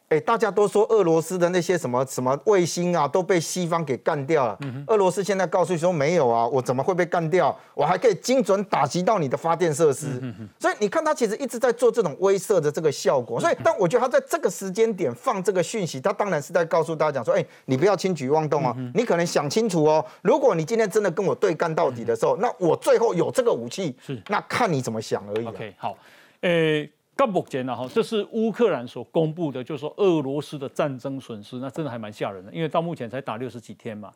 [0.10, 4.56] 哎，大家都说俄罗斯的那些什么什么卫星啊，都被西方给干掉了。
[4.86, 7.58] 俄罗斯现在告诉说没有啊，我怎么会被干掉？
[7.74, 10.22] 我还可以精准打击到你的发电设施。
[10.60, 13.40] 所以你看，他其实一直在做这种威慑的这个效果。
[13.40, 20.06] 所以，但我觉得他在这个时间点放这个讯息，他当然是在告诉大家讲说，哎，你不要轻举妄动哦，你可能想清楚哦。
[20.22, 25.48] 如果你今天真的跟我对干到底的时候，那我最后有这个武器，是那看你怎么想而已。
[25.48, 25.98] OK，好，
[26.42, 26.88] 诶。
[27.16, 34.12] 到目前呢，哈，这是乌克兰所公布的，就是说俄罗斯的战争损失，那真的还蛮吓人的，因为到目前才打六十几天嘛。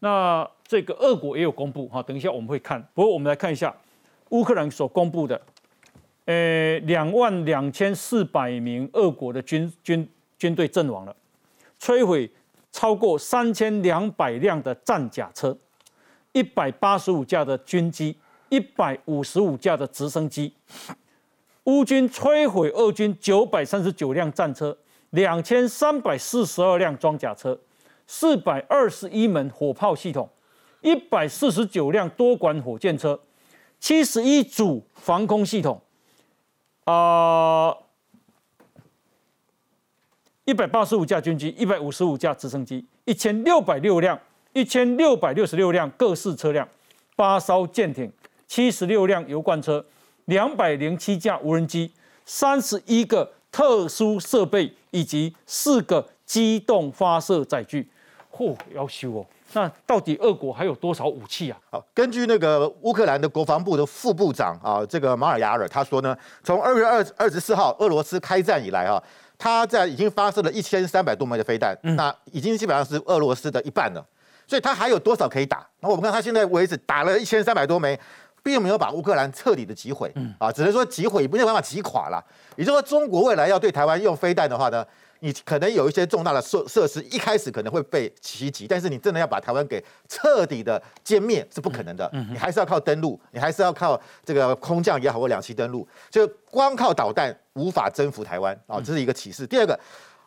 [0.00, 2.82] 那这个俄国也有公布，哈，等一下我们会看。
[2.92, 3.74] 不过我们来看一下
[4.30, 5.40] 乌克兰所公布的，
[6.24, 11.14] 呃，两万两千四百名俄国的军军军队阵亡了，
[11.80, 12.28] 摧毁
[12.72, 15.56] 超过三千两百辆的战甲车，
[16.32, 18.16] 一百八十五架的军机，
[18.48, 20.52] 一百五十五架的直升机。
[21.66, 24.76] 乌军摧毁俄军九百三十九辆战车，
[25.10, 27.58] 两千三百四十二辆装甲车，
[28.06, 30.28] 四百二十一门火炮系统，
[30.80, 33.18] 一百四十九辆多管火箭车，
[33.80, 35.82] 七十一组防空系统，
[36.84, 37.76] 啊，
[40.44, 44.16] 一百八十五架军机，一百五十五架直升机，一千六百六辆，
[44.52, 46.68] 一千六百六十六辆各式车辆，
[47.16, 48.12] 八艘舰艇，
[48.46, 49.84] 七十六辆油罐车。
[50.26, 51.90] 两百零七架无人机，
[52.24, 57.88] 三十一个特殊设备，以及四个机动发射载具。
[58.30, 59.26] 嚯，要修哦！
[59.52, 61.58] 那到底俄国还有多少武器啊？
[61.70, 69.02] 好，根据那个乌克兰的国防部的副部长啊，这个马尔雅尔他说呢，从二月二二十四号俄罗斯开战以来啊，
[69.38, 74.04] 他在已经发射了一千三百多枚的飞弹，那已经基本上是俄罗斯的一半了。
[74.48, 75.66] 所以他还有多少可以打？
[75.80, 77.98] 那我们看他现在为止打了一千三百多枚。
[78.46, 82.24] 并没有把乌克兰彻底的击毁，啊，只能说击毁，没有办法击垮了。
[82.54, 84.86] 也就是说，中国未来要对台湾用飞弹的话呢，
[85.18, 92.08] 你可能有一些重大的设设施，一开始可能会被袭击，但是你真的要把台湾给彻底的歼灭是不可能的。
[92.30, 99.44] 你还是要靠登陆，你还是要靠这个空降也好或两栖登陆，就光靠导弹无法征服台湾啊，这是一个启示。
[99.44, 99.76] 第二个，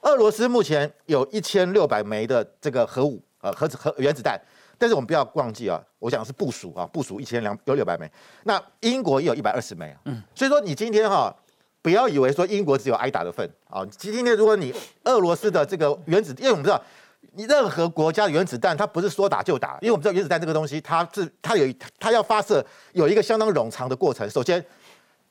[0.02, 4.38] 俄罗斯目前有一千六百枚的这个核武，呃，核子核原子弹。
[4.80, 8.10] 但是我们不要忘记啊，我讲是部署啊，部署一千两有六百枚，
[8.46, 11.36] 那英国也有一百二十枚啊，嗯，所以说你今天哈，
[11.82, 16.82] 不要以为说英国只有挨打的份啊，今天如果你俄罗斯的这个原子，因为我们知道，
[17.34, 24.66] 你任何国家的原子弹它不是说打就打，因为我们知道原子弹这个东西，它是它有它要发射有一个相当冗长的过程，首先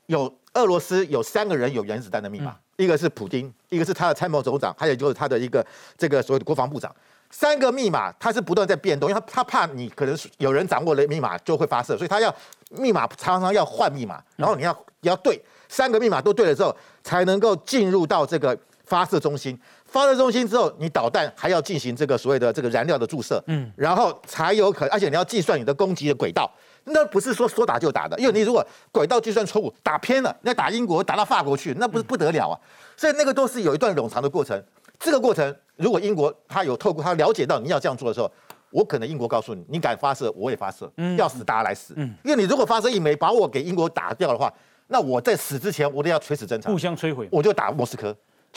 [0.07, 5.65] 有俄罗斯有三个人有原子弹的密码，一个是普京，一个是他的参谋总长，还有就是他的一个
[5.97, 6.95] 这个所谓的国防部长。
[7.31, 12.35] 三个密码，它是不断在变动，因为它它怕你可能有人掌握了密码就会发射，所以它要
[12.71, 19.59] 密码常常要换密码，然后你要要对三个密码都对了之后，才能够进入到这个发射中心。
[19.85, 26.51] 发射中心之后，你导弹还要进行这个所谓的这个燃料的注射，嗯，然后才有可，而且你要计算你的攻击的轨道，
[26.85, 28.62] 那不是说说打就打的，因为你如果
[28.93, 32.61] 轨道计算错误，打偏了，那打英国打到法国去，那不是不得了啊，
[32.99, 34.62] 所以那个都是有一段冗长的过程。
[34.99, 38.31] 这个过程，如果英国他有透过他了解到你要这样做的时候，
[38.71, 41.95] 我可能英国告诉你，你敢发射，我也发射，要死大家来死。
[41.97, 44.53] 嗯，因为你如果发射一枚把我给英国打掉的话，
[44.89, 48.15] 那我在死之前我都要垂死挣扎，互相摧毁，我就打莫斯科，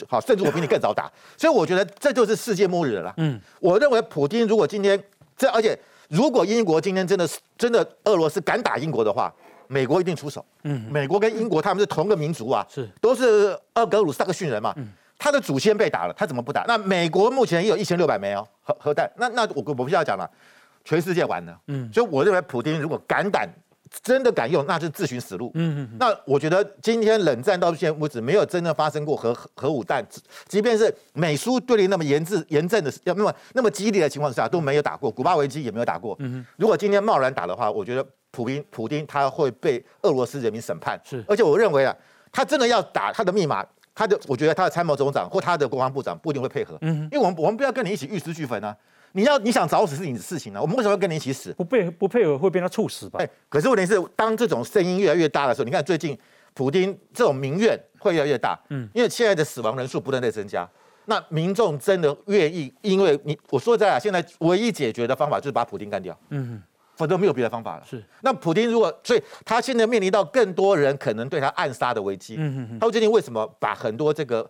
[0.08, 1.10] 好，甚至我比你更早打。
[1.38, 3.14] 所以我觉得这就是世界末日了。
[3.18, 5.02] 嗯，我认为普京如果今天
[5.38, 5.78] 这，而且
[6.10, 9.34] 如果英国今天真的是真的俄罗斯敢打英国的话，
[9.68, 10.44] 美国一定出手。
[10.64, 14.74] 嗯，美国跟英国他们是同个民族啊，是都是俄格鲁萨克逊人嘛。
[14.76, 14.92] 嗯。
[15.24, 16.66] 他的祖先被打了，他怎么不打？
[16.68, 20.28] 那美国目前也有一千六百枚哦核核弹，那那我我不需要讲了，
[20.84, 21.56] 全世界完了。
[21.68, 23.48] 嗯，所以我认为普京如果敢胆，
[24.02, 25.52] 真的敢用，那就自寻死路。
[25.54, 25.98] 嗯嗯。
[26.00, 30.04] 那我觉得今天冷战到现在为止没有真的发生过核核武弹，
[30.48, 36.16] 即便是美苏对立那么严治严正的要那么那么激烈的情况下都没有打过，古巴危机也没有打过。
[36.18, 41.00] 嗯如果今天贸然打的话，我觉得普京普京他会被俄罗斯人民审判。
[41.04, 41.24] 是。
[41.28, 41.96] 而且我认为啊，
[42.32, 43.64] 他真的要打他的密码。
[43.94, 48.76] 他的，我觉得他的参谋总长或他的国防部长不一定会配合，嗯，因为我们我们不要跟你一起玉石俱焚啊！
[49.14, 51.52] 你要你想找死是你的事情啊，我们为什么要跟你一起死？
[51.54, 53.20] 不配不配合会被他处死吧？
[53.22, 56.18] 哎，可是问题是，当这种声音越来越大的时候，你看最近
[56.54, 60.68] 普京这种民怨会越来越大，嗯，因为现在的死亡人数不断在增加，
[61.06, 66.62] 那民众真的愿意，因为你我说在啊，现在唯一解决的方法就是把普京干掉，嗯。
[67.02, 67.84] 否则没有别的方法了。
[67.84, 72.36] 是，那普京如果，所以他现在面临到更多人可能对他暗杀的危机。
[72.38, 72.80] 嗯嗯嗯。
[72.80, 74.48] 他最近为什么把很多这个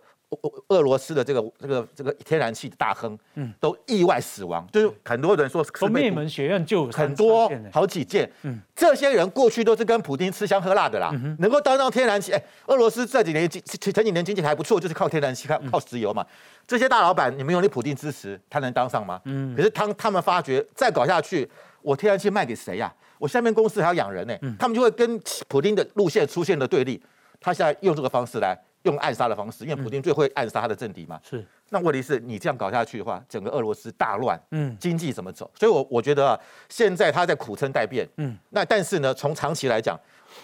[0.68, 16.26] 俄罗斯的这个这个这个天然气大亨，嗯，都意外死亡，就是很多人说是灭门学院就很多好几件，嗯，这些人过去都是跟普京吃香喝辣的啦，能够当上天然气，哎，俄罗斯这几年经前几年经济还不错，就是靠天然气靠靠石油嘛，
[16.68, 19.20] 这些大老板你们有你普京支持，他能当上吗？
[19.26, 21.50] 嗯，可是当他们发觉再搞下去，
[21.82, 22.94] 我天然气卖给谁呀？
[23.18, 27.02] 我下面公司还要养人呢，他们就会跟普京的路线出现了对立，
[27.40, 28.58] 他现在用这个方式来。
[28.84, 31.22] 用暗杀的方式，因为普京最会暗杀他的政敌嘛。
[31.22, 31.46] 是。
[31.70, 35.48] 那问题是你这样搞下去的话，整个俄罗斯大乱，嗯，经济怎么走？
[35.54, 38.36] 所以，我我觉得啊，现在他在苦撑待变，嗯。
[38.50, 39.96] 那但是呢，从长期来讲，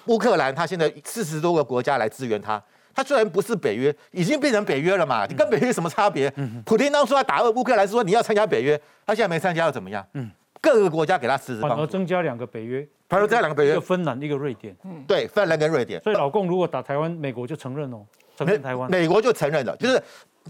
[0.05, 6.31] 乌克兰他现在四十多个国家来支援他，他虽然不是北约，已经变成北约了嘛，你跟北约什么差别？
[6.35, 6.61] 嗯。
[6.63, 10.05] 普京当初要打乌克兰说你要参加北约，他现在没参加又怎么样？
[10.13, 10.29] 嗯。
[10.61, 14.75] 各个国家给他支持，反而增加两个北约，反而增加两个北约，一个芬兰，一个瑞典。
[14.83, 15.03] 嗯。
[15.07, 16.01] 对，芬兰跟瑞典。
[16.01, 18.05] 所以老共如果打台湾，美国就承认哦。
[18.37, 19.99] 承认台湾，美国就承认了，就是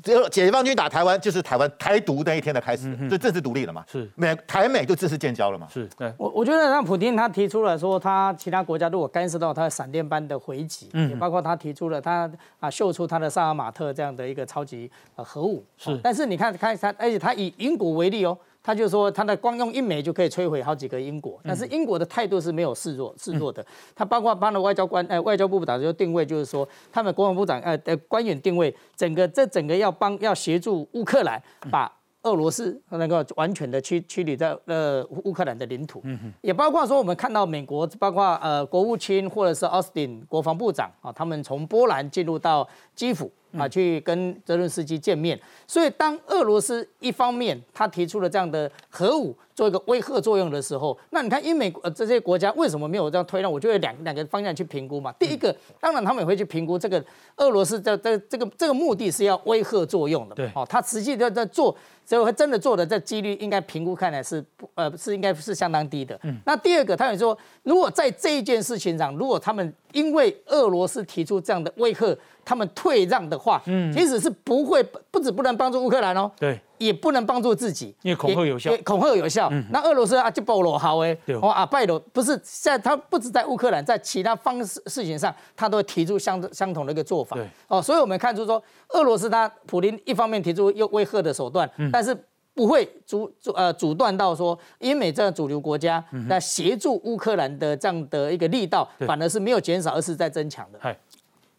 [0.04, 3.82] 只有解放军打台湾，就是台湾台独那一天的开始，就正式独立了嘛。
[3.90, 5.66] 是美台美就正式建交了嘛。
[5.72, 6.14] 是，对。
[6.18, 15.64] 我我觉得让普京他提出了说，他其他国家如果干涉到他的闪电般的回击，嗯，也包括他提出了他啊秀出他的萨尔马特这样的一个超级呃核武。
[15.78, 18.38] 是，但是你看看他，而且他以英国为例哦。
[18.68, 23.66] 他就说，他的光用一枚就可以摧毁好几个英国，但是英国的态度是没有示弱示弱的。
[23.96, 31.90] 他包括帮了外交官，呃，外交部部长就定位，就是说，他们国防部长，呃，的官员定位，整个这整个要帮要协助乌克兰把。
[32.24, 36.04] 俄罗斯能够完全的驱驱离在呃乌克兰的领土，
[36.42, 45.40] 也包括说我们看到美国，包括呃国务卿或者是奥斯汀国防部长啊，他们从波兰进入到基辅啊，去跟泽伦斯基见面。
[45.66, 53.52] 所以当俄罗斯一方面他提出了这样的核武做一个威吓作用的时候，那你看英美呃这些国家为什么没有这样推让？
[53.52, 55.12] 我就有两两个方向去评估嘛。
[55.14, 57.04] 第一个，当然他们也会去评估这个
[57.38, 61.76] 俄罗斯的这这个这个目的是要威吓作用的，对，哦，他实际在在做。
[62.06, 66.18] 所以，他真的做的这几率应该评估看来是不呃是应该是相当低的。
[66.24, 79.52] 嗯，那第二个，他也说，如果在这一件事情上，如果他们因为俄罗斯提出这样的威吓，他们退让的话，嗯，其实是不会不止不能帮助乌克兰哦，对，也不能帮助自己，因为恐吓有效，恐吓有效。
[79.72, 87.36] 那俄罗斯啊就暴露好哎，哦啊拜罗不是在他不止在乌克兰，在其他方式事情上，他都会提出相相同的一个做法。
[87.36, 92.16] 对，哦，所以我们看出说，俄罗斯他普京一方面提出又威吓的手段，但是
[92.54, 100.96] 不会阻阻呃阻断到说英美这样主流国家那协助乌克兰的这样的一个力道，反而是没有减少，而是在增强的。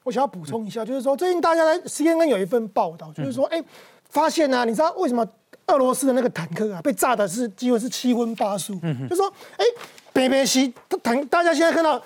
[0.05, 3.63] 我想要补充一下，就是说最近大家在 CNN 有一份报道，就是说，哎，
[4.09, 5.27] 发现呢，你知道为什么
[5.67, 8.79] 俄罗斯的那个坦克啊被炸的是几乎是七荤八素？
[8.83, 9.65] 嗯就说，哎，
[10.13, 12.03] 北北西坦，大家现在看到，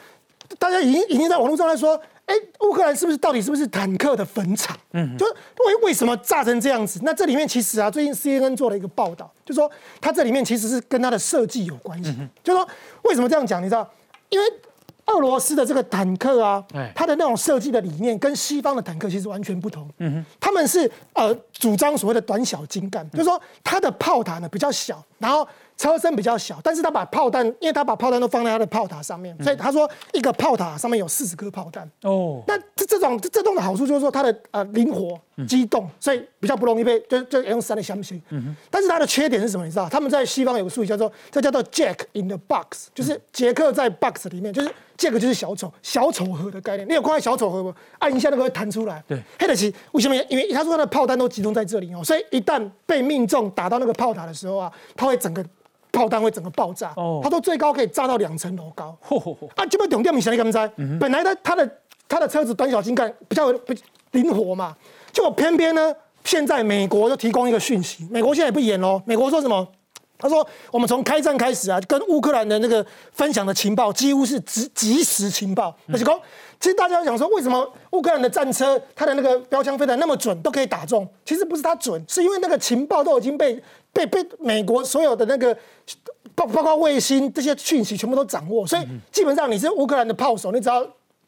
[0.58, 4.76] 大家已经已经在网络上来说，哎，乌克兰是不是到底是不是坦克的坟场？
[4.92, 7.00] 嗯，就为为什么炸成这样子？
[7.02, 12.14] 那这里面其实啊，最近 CNN 做了一个报道，就说它这里面其实是跟它的设计有关系。
[12.42, 12.66] 就说
[13.02, 13.60] 为什么这样讲？
[13.62, 13.88] 你知道，
[14.28, 14.44] 因为。
[15.06, 19.88] 俄罗斯的这个坦克啊，它的那种设计的理念跟西方的坦克其实完全不同。
[19.98, 25.46] 嗯哼，他们是呃主张所谓的短小精干，就是说它的炮塔呢比较小，然后。
[25.82, 31.90] 车身比较小，但是他把炮弹，因为他把炮弹都放在他的炮塔上面，所以他说一个炮塔上面有四十颗炮弹。
[32.02, 35.18] 哦，那这这种这种的好处就是说它的呃灵活
[35.48, 38.22] 机动，所以比较不容易被就就用三的相信。
[38.28, 38.56] 嗯哼。
[38.70, 39.64] 但是它的缺点是什么？
[39.64, 39.88] 你知道？
[39.88, 46.88] 他们在西方有个术语叫做这叫做 Jack in the box，就是杰克在 box 里面，就是 Jack 就是小丑，小丑盒的概念。
[46.88, 47.74] 你有看到小丑盒吗？
[47.98, 49.02] 按一下那个会弹出来。
[49.08, 49.20] 对。
[49.36, 50.14] 黑的奇为什么？
[50.28, 55.44] 因为他说他的炮弹都集中在这里哦，所以一旦被命中打到那个炮塔的时候啊，他会整个。
[55.92, 58.96] 炮弹会整个爆炸，他说最高可以炸到两层楼高。
[59.54, 60.98] 啊，这边重点你想你干么嗯？
[60.98, 61.70] 本来他他的
[62.08, 63.74] 他的车子短小精干，比较不
[64.12, 64.74] 灵活嘛。
[65.12, 69.02] 结果偏偏呢，现在美国就提供一个讯息，美国现在也不演喽。
[69.04, 69.68] 美国说什么？
[70.22, 75.76] 他说我们从开战开始啊，跟乌克兰的那个分享的情报几乎是即即时情报。
[75.92, 76.18] 而且讲，
[76.60, 81.06] 其实大家想说，为什么乌克兰的战车它的那个标枪飞弹那么准，都可以打中？
[81.26, 83.62] 其实不是它准，是因为那个情报都已经被。
[83.94, 85.54] 被被美国所有的那个
[86.34, 90.82] 包包括卫星这些讯息全部都掌握，所以基本上你是乌克兰的炮手，你只要。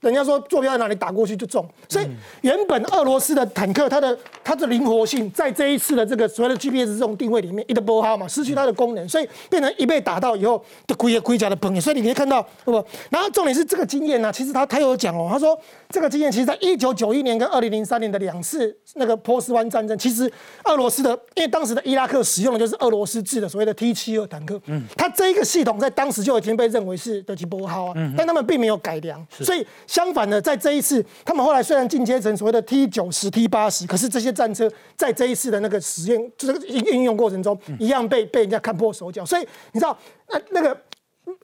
[0.09, 2.07] 人家说坐标在哪里打过去就中，所以
[2.43, 11.81] 原本俄罗斯的坦克它的它的灵活性在这一次的这个所谓的 GPS 这种定位里面一直波号嘛失去它的功能，所以变成一被打到以后的盔盔甲的崩裂。
[11.81, 12.73] 所以你可以看到不？
[13.11, 15.59] 然后重点是这个经验呢，其实他他有讲哦，他说
[15.95, 20.29] 这个经验其实在一九九一年跟二零零三年的两次那个波斯湾战争，其实
[20.65, 29.65] 俄罗斯的因为当时的伊拉克使用的就是俄罗斯制的所谓的 T 七二坦克，嗯，它这一个系统在当时就已经被认为是德基波号啊，但他们并没有改良，所以。
[29.87, 39.25] 相反的，在这一次，他们后来虽然进阶成所谓的 T 九十、T 八十，可是这些战车在这一次的那个实验这个应用过程中，一样被被人家看破手脚。
[39.25, 39.97] 所以你知道，
[40.29, 40.77] 那那个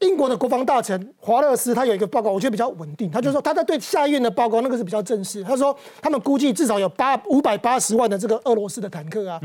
[0.00, 3.10] 英国的国防大臣华勒斯他有一个报告，我觉得比较稳定。
[3.10, 5.42] 他就说他在对下议院的报告，那个是比较正式。
[5.44, 9.40] 他说他们估计至少有八五百八十万的这个俄罗斯的坦克啊。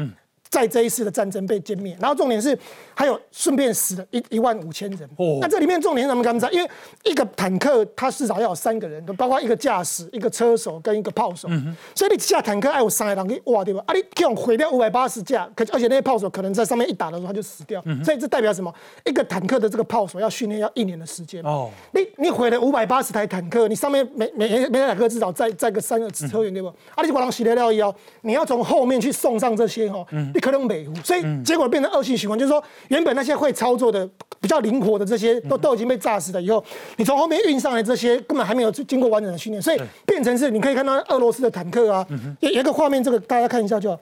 [0.55, 2.57] 在这一次的战争被歼灭，然后重点是
[2.93, 5.01] 还有顺便死了一一万五千人。
[5.17, 6.23] 哦，那这里面重点是什么？
[6.23, 6.69] 刚才因为
[7.03, 11.49] 一个坦克它至少要有三个人，都包括一个驾驶、一个车手跟一个炮手。
[11.51, 13.83] 嗯所以你下坦克还有三个人给哇，对吧？
[13.85, 17.81] 啊，你这种毁掉五百八十架，可而且那些炮手可能在上面一打的时候他就死掉。
[17.83, 18.73] 嗯所以这代表什么？
[19.03, 21.43] 一个坦克的这个炮手要训练要一年的时间。
[21.43, 21.69] 哦。
[21.91, 26.69] 你你毁了五百八十台坦克，你上面每每每台坦克至少载载个三个车员，对不？
[26.69, 30.07] 啊，你就把人洗了料以后，你要从后面去送上这些哦。
[30.11, 30.31] 嗯。
[30.33, 30.44] 你。
[30.45, 34.07] 可能美，所以结果变成恶性循环，就是说，原本那些会操作的、
[34.39, 36.39] 比较灵活的这些，都都已经被炸死了。
[36.39, 36.63] 以后
[36.97, 42.05] 你从后面运上来这些，根本还没有经过完整的训练，所以变成是你可以看到俄罗斯的坦克啊，
[42.41, 43.99] 有一个画面，这个大家看一下就好。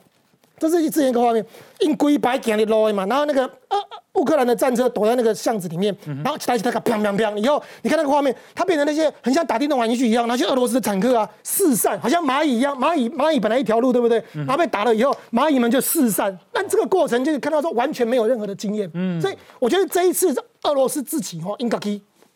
[0.60, 1.45] 这是之前一个画面，
[1.82, 3.78] 用龟白行的路嘛，然后那个呃
[4.14, 5.93] 乌克兰的战车躲在那个巷子里面，
[6.24, 14.24] 然后起来起来个砰砰砰，以后你看那个画面，它变成那些很像打电动玩具一样，那些俄罗斯的坦克啊四散，好像蚂蚁一样，蚂蚁蚂蚁本来一条路对不对？
[14.34, 18.89] 然后被打了以后，蚂蚁们就四散，但这个过程就是看到说完全没有任何的经验，
[19.20, 20.34] 所以我觉得这一次
[20.64, 21.78] 俄罗斯自己哈应该。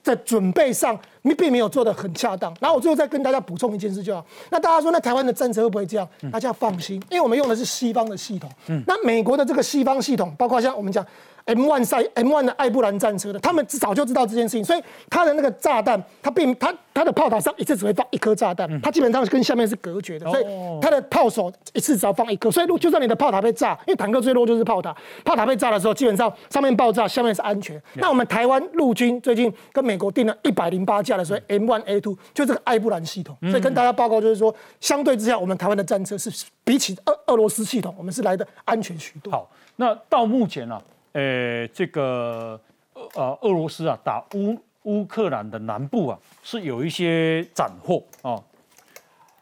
[0.03, 2.53] 在准备上，你并没有做的很恰当。
[2.59, 4.25] 然后我最后再跟大家补充一件事就好。
[4.49, 6.07] 那大家说，那台湾的政策会不会这样？
[6.31, 8.49] 大家放心，因为我们用的是西方的系统。
[8.67, 11.05] 嗯，那美国的这个西方系统，包括像我们讲。
[11.47, 20.45] M1 赛 M1 的艾布兰战车的，他们早就知道这件事情，所以它的那个炸弹，它并它它的炮塔上一次只会放一颗炸弹，它基本上跟下面是隔绝的，所以
[20.81, 27.81] 它的炮手一次只要放一颗，所以就算你的炮塔被炸，因为坦克最弱就是炮塔，炮塔被炸的时候，基本上上面爆炸，下面是安全。
[27.95, 36.29] 那我们台湾陆军最近跟美国订了一百零八架的，所以 M1 A2 就这个艾布兰系统，所以跟大家报告就是说，相对之下，我们台湾的战车是
[36.65, 39.31] 比起俄俄罗斯系统，我们是来的安全许多。
[39.31, 40.81] 好，那到目前呢？
[41.17, 42.61] 呃，这个
[42.93, 48.39] 呃，俄罗斯啊，打乌乌克兰的南部啊，是有一些斩获啊。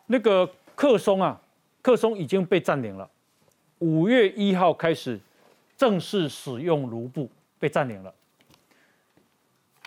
[0.05, 1.37] 那个克松啊，
[1.81, 3.05] 克松已经被占领了。
[3.79, 5.19] 五月一号开始
[5.75, 8.13] 正式使用卢布，被占领了。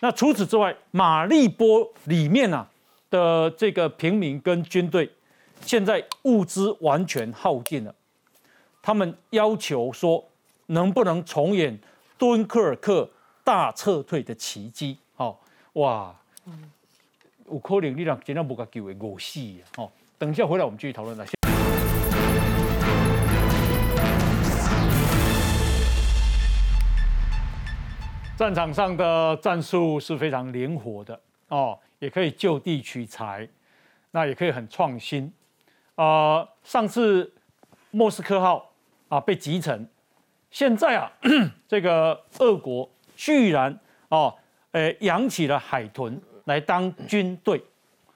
[0.01, 2.69] 那除此之外，马利波里面啊
[3.09, 5.11] 的这个平民跟军队，
[5.63, 7.95] 现在物资完全耗尽了。
[8.83, 10.23] 他们要求说。
[10.71, 11.79] 能不能重演
[12.19, 13.09] 敦刻尔克
[13.43, 14.99] 大撤退的奇迹？
[15.15, 15.41] 好
[15.75, 16.15] 哇，
[17.51, 19.65] 有可能你让尽量不个机会我死啊！
[19.77, 21.33] 好，等一下回来我们继续讨论那些。
[28.37, 33.49] 战场上的战术是非常灵活的哦，也可以就地取材，
[34.11, 35.33] 那也可以很创新
[35.95, 36.47] 啊。
[36.63, 37.33] 上次
[37.91, 38.71] 莫斯科号
[39.09, 39.89] 啊被击沉。
[40.51, 41.11] 现在啊，
[41.69, 43.79] 这个俄国居然
[44.09, 44.35] 哦，
[44.73, 47.63] 诶，养起了海豚来当军队，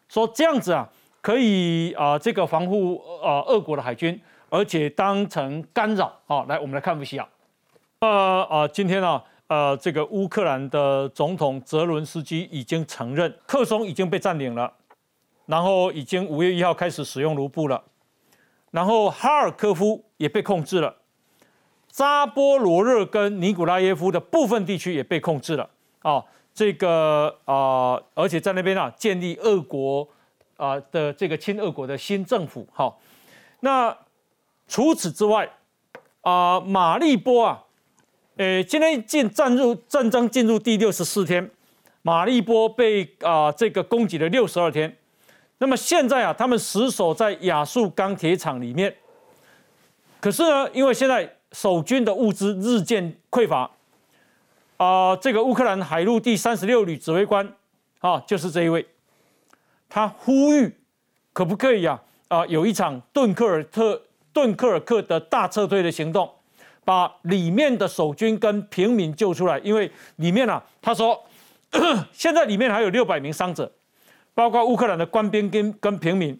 [0.08, 0.88] 说这样子啊，
[1.20, 4.18] 可以啊，这个防护啊，俄国的海军，
[4.48, 6.44] 而且当成干扰啊。
[6.48, 7.28] 来，我们来看一下，
[8.00, 14.72] 呃啊，今天呢，呃，这个乌克兰的总统泽伦斯基已经承认，克松已经被占领了，
[15.46, 17.84] 然后已经五月一号开始使用卢布了，
[18.70, 20.96] 然后哈尔科夫也被控制了。
[21.92, 25.68] 扎波罗热跟尼古拉耶夫的部分地区也被控制了
[26.00, 26.24] 啊，
[26.54, 30.08] 这个啊，而且在那边啊建立俄国
[30.56, 32.66] 啊的这个亲俄国的新政府。
[32.72, 32.96] 哈，
[33.60, 33.94] 那
[34.66, 35.46] 除此之外
[36.22, 37.62] 啊，马利波啊，
[38.38, 41.50] 诶，今天进战入战争进入第六十四天，
[42.00, 44.96] 马利波被啊这个攻击了六十二天，
[45.58, 48.96] 那么现在啊，他们死守在亚速钢铁厂里面，
[50.20, 51.36] 可是呢，因为现在。
[51.52, 53.70] 守军的物资日渐匮乏，
[54.78, 57.46] 啊，这个乌克兰海陆第三十六旅指挥官
[58.00, 58.84] 啊，就是这一位，
[59.88, 60.74] 他呼吁
[61.32, 66.28] 可不可以啊啊，有一场顿克尔特顿克尔克的大撤退的行动，
[66.84, 71.22] 把里面的守军跟平民救出来，因为里面啊，他说
[72.12, 73.70] 现在里面还有六百名伤者，
[74.34, 76.38] 包括乌克兰的官兵跟跟平民，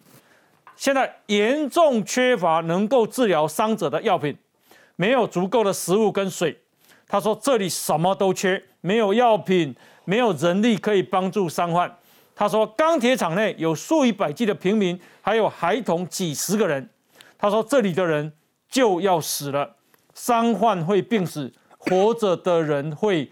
[0.75, 4.35] 现在严重缺乏能够治疗伤者的药品。
[4.95, 6.59] 没有足够的食物跟水，
[7.07, 9.75] 他说这里什么都缺，没有药品，
[10.05, 11.97] 没有人力可以帮助伤患。
[12.35, 16.89] 他说钢铁厂内有数以百计的平民，还有孩童几十个人。
[17.37, 18.33] 他说这里的人
[18.69, 19.75] 就要死了，
[20.13, 23.31] 伤患会病死，活着的人会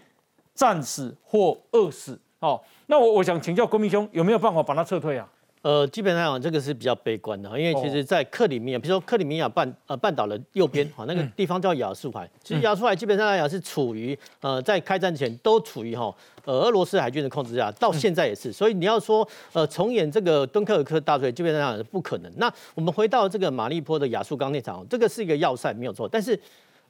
[0.54, 2.20] 战死或饿死。
[2.40, 5.28] 哦，那我我想请教郭明兄，有没有办法把他撤退啊？
[5.62, 12.28] 呃，基本上这个是比较悲观的，因为其实，在克里米亚，比如说克里米亚半呃半岛的右边，哈，那个地方叫亚速海。
[12.42, 16.12] 其实亚速海基本上来讲是处于呃在开战前都处于哈
[16.44, 18.52] 呃俄罗斯海军的控制下，到现在也是。
[18.52, 22.32] 所以你要说呃重演这个敦刻尔克大队，基本上是不可能。
[22.38, 26.38] 那我们回到这个马利坡的亚速钢铁厂，这个是一个要塞没有错，但是。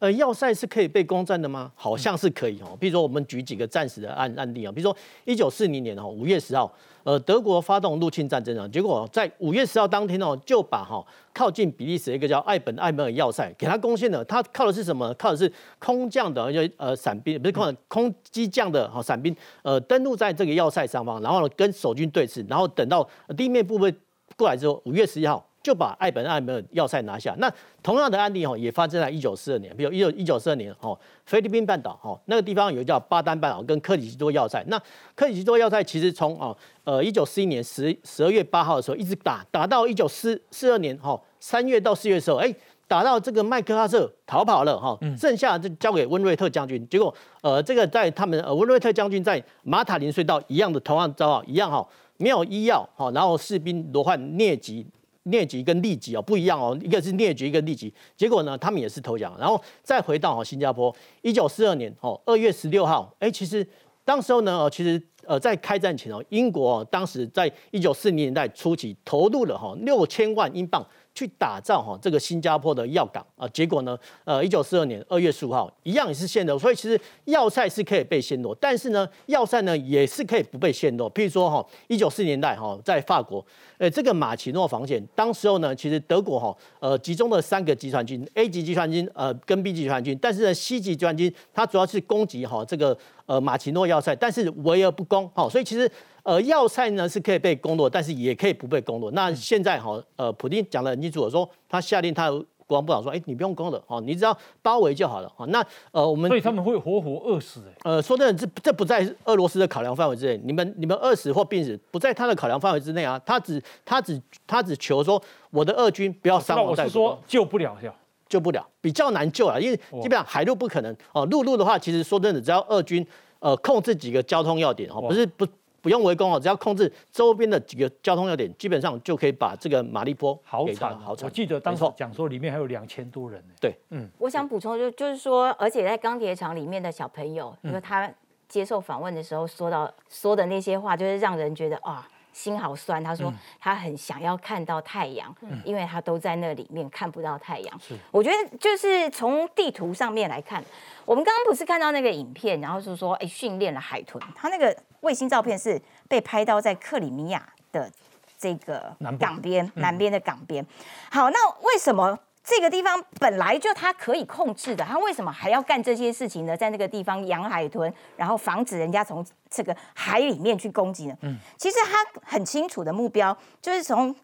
[0.03, 1.71] 呃，要塞是可以被攻占的吗？
[1.77, 2.77] 好像是可以哦。
[2.81, 6.69] 比如说，我们举几个战时的案案例啊，比如说一九四零年哦五月十号，
[7.05, 11.01] 呃，德国发动入侵战争啊，结果在五月十号当天哦，就把哈
[11.33, 14.25] 靠近比利时的一个叫艾本艾门尔要塞给他攻陷了。
[14.25, 15.15] 他靠的是什么？
[15.15, 19.33] 靠的是空降的，就呃伞兵，不是空空机降的哈伞兵，
[19.63, 23.95] 呃登陆在这个要塞上方，然后呢跟守军对峙，然后等到地面部队
[24.37, 25.47] 过来之后，五月十一号。
[25.63, 27.35] 就把艾本艾门尔要塞拿下。
[27.39, 27.51] 那
[27.83, 29.75] 同样的案例哦，也发生在一九四二年。
[29.77, 34.63] 比如一九一九四二年哦，菲律宾半岛哦，那个地方有叫巴丹半岛跟科里希多要塞。
[34.67, 34.81] 那
[35.15, 42.55] 科里希多要塞其实从哦呃一九四一年十十二月八号的时候一直打打到一九四四二年哈三月到四月的时候，哎
[42.89, 46.87] 打到这个麦克阿瑟逃跑了哈，剩下就交给温瑞特将军。
[46.89, 51.87] 结果呃这个在他们呃温瑞特将军在马塔林隧道一样的同样遭到一样哈
[52.19, 54.87] 没有医药哈，然后士兵罗患疟疾。
[55.25, 57.93] 疟疾跟痢疾哦不一样哦，一个是疟疾，一个痢疾。
[58.17, 59.37] 结果呢，他们也是投降。
[59.39, 63.67] 然后再回到哦新加坡，一九四二年哦二月十六号，哎，其实
[64.05, 70.85] 当时候呢哦，其实呃在开战前哦，英国当时在一九四零年代初期投入了哈六千万英镑。
[71.15, 76.59] 去打造哈这个新加坡的要港啊，结果呢，呃，一九四二年二月十五号，一样也是陷落。
[76.59, 81.13] 所以其实要塞是可以被陷落，但是呢，要塞呢也是可以不被陷落。
[81.13, 83.45] 譬如说哈，一九四年代哈，在法国，
[83.79, 92.97] 呃，这个马奇诺防线，当时候呢，其实德国哈，呃，集中了三个集团军，A 级集团军，呃，跟 B 级集团军，但是呢，C 级集团军它主要是攻击哈这个
[93.27, 95.91] 呃马奇诺要塞，但是围而不攻，哦，所以其实。
[96.25, 99.11] 呃，要塞呢是可以被攻落，但是也可以不被攻落。
[99.11, 102.31] 那现在哈，呃，普京讲的很清楚，说他下令他
[102.65, 105.61] 国防部长说，哎，你不用攻了，哦，你只要包围就好了，哦，那
[105.91, 115.21] 呃，我们所以他们会活活饿死，哎，呃，说真的，这这不在俄罗斯的考量范围之内，你们你们饿死或病死不在他的考量范围之内啊，他只他只他只求说
[115.51, 117.93] 我的俄军不要伤亡太多，救不了呀，
[118.33, 123.07] 救不了，比较难救啊，因为基本上海陆不可能，哦，陆路的话，其实说真的，只要俄军
[123.41, 125.47] 呃控制几个交通要点，哦，不是不。
[125.83, 131.29] 不用围攻哦，只要控制周边的几个交通要点，基本上就可以把这个马利波好惨好惨。
[131.29, 133.55] 我记得当时讲说里面还有两千多人呢。
[133.61, 138.09] 对，嗯，我想补充就就是说，而且在钢铁厂里面的小朋友，因为他
[138.49, 142.09] 接受访问的时候说到说的那些话，就是让人觉得啊。
[142.33, 147.81] 心好酸，他说他很想要看到太阳，因为他都在那里面看不到太阳。
[148.11, 150.65] 我觉得就是从地图上面来看，
[151.05, 157.91] 我们刚刚不是看到那个影片，然后是说哎训练了海豚，他那个卫星照片是被拍到在克里米亚的
[158.39, 160.67] 这个港边南边的港边。
[161.11, 162.19] 好，那为什么？
[162.45, 166.57] 这个地方本来就他可以控制的，他为什么还要干这些事情呢？
[166.57, 171.17] 在那个地方养海豚，然后防止人家从这个海里面去攻击呢？
[171.21, 174.15] 嗯，其实他很清楚的目标就是从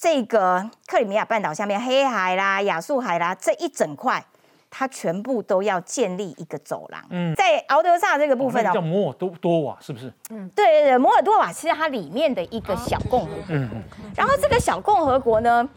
[0.00, 4.24] 这个克里米亚半岛下面黑海啦、亚速海啦这一整块，
[4.68, 7.00] 他全部都要建立一个走廊。
[7.10, 10.12] 嗯，在敖德萨这个部分叫摩尔多多瓦，是不是？
[10.30, 13.44] 嗯，对对对，摩尔多瓦是它里面的一个小共和国。
[13.50, 13.82] 嗯嗯，
[14.16, 15.68] 然后这个小共和国呢？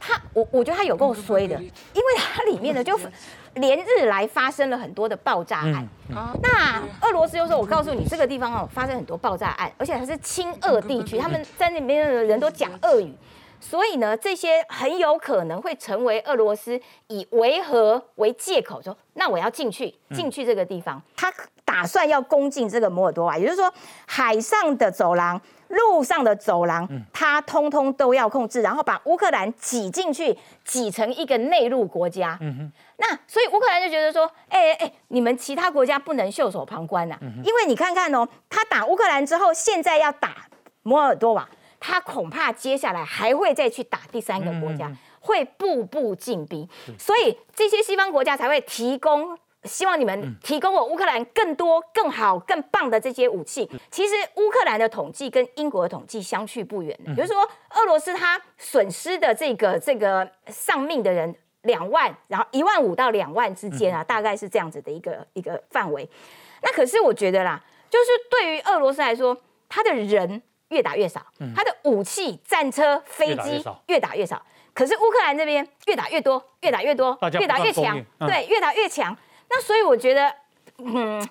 [0.00, 2.98] 他我我觉得他有够衰的，因为它里面呢就
[3.54, 5.88] 连日来发生了很多的爆炸案。
[6.42, 13.12] 那俄罗斯又说：“我告诉你，这个地方哦发生很多爆炸案，而且还是亲俄地区，他们在那边的人都讲俄语，
[13.60, 21.32] 所以呢，这些很有可能会成为俄罗斯以维和为借口说，那我要进去进去这个地方，他
[21.64, 23.72] 打算要攻进这个摩尔多瓦，也就是说
[24.06, 32.38] 海上的走廊。”路上的走廊，它通通都要控制，然后把乌克兰挤进去，挤成一个内陆国家。
[32.96, 40.48] 那所以乌克兰就觉得说，哎哎，你们其他国家不能袖手旁观呐，因为你看看哦，他打乌克兰之后，现在要打
[40.82, 41.48] 摩尔多瓦，
[41.78, 44.90] 他恐怕接下来还会再去打第三个国家，
[45.20, 49.38] 会步步进逼，所以这些西方国家才会提供。
[49.64, 53.68] 希望你们提供我乌克兰更多、更好、更棒的这些武器。
[53.90, 56.96] 其实乌克兰的统计跟英国的统计相去不远。
[57.04, 57.36] 比如说，
[57.74, 66.08] 俄罗斯它损失的这个这个丧命的人两万，然后一万五到两万之间啊，大概是这样子的一个一个范围。
[66.62, 69.36] 那可是我觉得啦，就是对于俄罗斯来说，
[69.68, 74.40] 他的人越打越少，他的武器、战车、飞机越打越少。
[74.72, 79.16] 可是乌克兰这边越打越多，越打越多，越打越强，对，越打越强。
[79.50, 80.34] 那所以我觉得，
[80.78, 81.26] 嗯，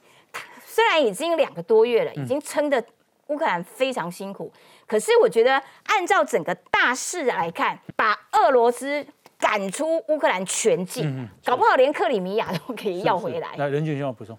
[0.66, 2.84] 虽然已经两个多月了，已经撑得
[3.28, 4.52] 乌克兰非常辛苦，
[4.86, 9.06] 可是我觉得按照整个大势来看，把俄罗斯
[9.38, 13.56] 赶出乌克兰全境，搞不好连克里米亚都可以要回来。
[13.58, 14.38] 来，任俊要补充。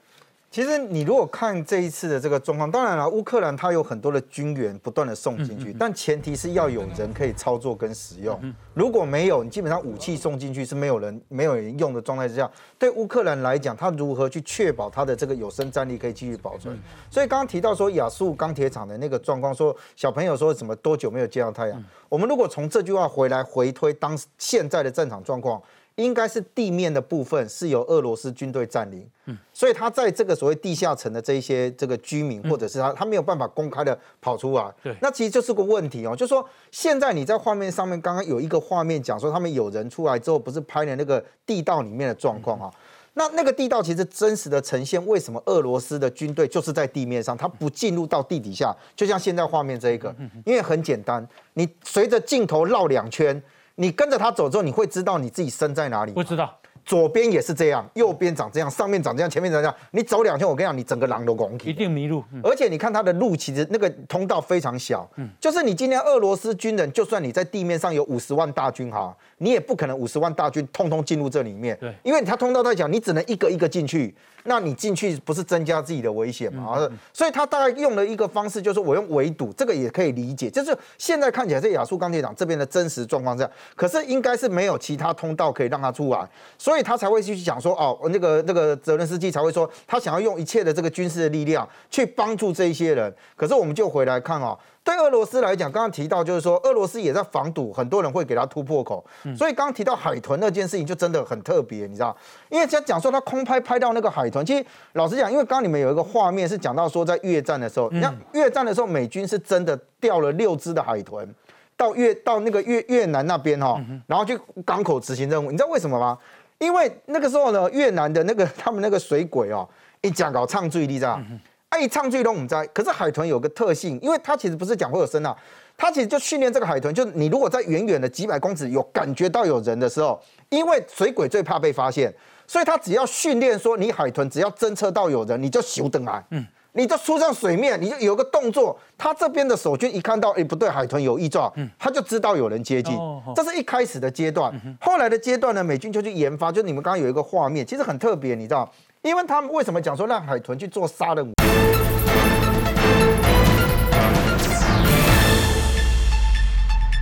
[0.50, 8.40] 其实你如果看这一次的这个状况，当然了，乌克兰它有很多的军援不断的送进去，但前提是要有人可以操作跟使用。
[8.72, 16.74] 如果没有，你基本上武器送进去是没有人没有人用的状态之下，对乌克兰来讲，它如何去确保它的这个有生战力可以继续保存？
[17.10, 21.84] 所以刚刚提到说亚速钢铁厂的那个状况，说小朋友说什么多久没有见到太阳？
[22.08, 25.62] 我们如果从这句话回来回推当现在的战场状况。
[25.98, 42.70] 应该是地面的部分是由俄罗斯军队占领，嗯，所以他在这个所谓地下层的这一些这个居民，或者是他，他没有办法公开的跑出来，对，那其实就是个问题哦，就说现在你在画面上面刚刚有一个画面讲说他们有人出来之后，不是拍的那个地道里面的状况啊，
[43.14, 50.14] 那那个地道其实真实的呈现，为什么俄罗斯的军队就是在地面上，他不进入到地底下，就像现在画面这一个，
[50.46, 53.42] 因为很简单，你随着镜头绕两圈。
[53.80, 56.10] 你跟着他走之后，你会知道你自己身在哪里。
[56.10, 56.52] 不知道，
[56.84, 59.74] 左边也是这样，右边长这样，上面长这样，前面长这样。
[59.92, 62.24] 你走两圈，我跟你讲，你整个狼都拱起，一定迷路。
[62.42, 65.08] 而且你看他的路，其实那个通道非常小。
[65.14, 71.78] 嗯，就是你今天俄罗斯军人，就算你在地面上有五十万大军哈，你也不可能五十万大军通通进入这里面。
[71.80, 74.12] 对，因为他通道太小，你只能一个一个进去。
[74.48, 76.88] 那你进去不是增加自己的危险吗？
[77.12, 80.50] 所以他大概用了一个方式，就是我用围堵，这个也可以理解。
[80.50, 93.14] 就是现在看起来是亚速钢铁厂这边的真实状况这样，可是应该是没有其他通道可以让他出来，所以他才会去讲说，哦，那个那个泽连斯基才会说，他想要用一切的这个军事的力量去帮助这一些人。
[93.36, 94.58] 可是我们就回来看哦。
[94.88, 99.04] 对俄罗斯来讲，刚刚提到就是说，俄罗斯也在防堵，很多人会给他突破口。
[99.36, 102.16] 所以刚刚提到海豚那件事情，就真的很特别，你知道？
[102.48, 104.64] 因为在讲说他空拍拍到那个海豚，其实
[104.94, 111.34] 老实讲，因为刚刚你们有一个画面是讲到说，在越战的时候，你看越战的时候，美军是真的掉了六只的海豚
[111.76, 115.50] 到越到那个越越南那边哈，然后去港口执行任务。
[115.50, 116.16] 你知道为什么吗？
[116.56, 119.68] 因为那个时候呢，越南的那个他们那个水鬼哦，
[120.00, 121.22] 一讲搞唱最厉害。
[121.70, 125.34] 爱唱最龙我们在，可是海豚有个特性，因为它其实不是讲会有声呐，
[125.76, 132.12] 它其实就训练这个海豚，就是你如果在远远的几百公尺有感觉到有人的时候，因为水鬼最怕被发现，
[132.46, 142.98] 所以他只要训练说你海豚只要侦测到有人，你就咻等来，嗯，你就出上水面，你就有个动作，他这边的守军一看到，哎不对，海豚有异状，嗯，他就知道有人接近，
[143.36, 144.50] 这是一开始的阶段，
[144.80, 148.68] 后来的阶段呢，美军就去研发，就你们刚刚有一个画面，其实很特别，你知道，
[149.02, 151.30] 因为他们为什么讲说让海豚去做杀人？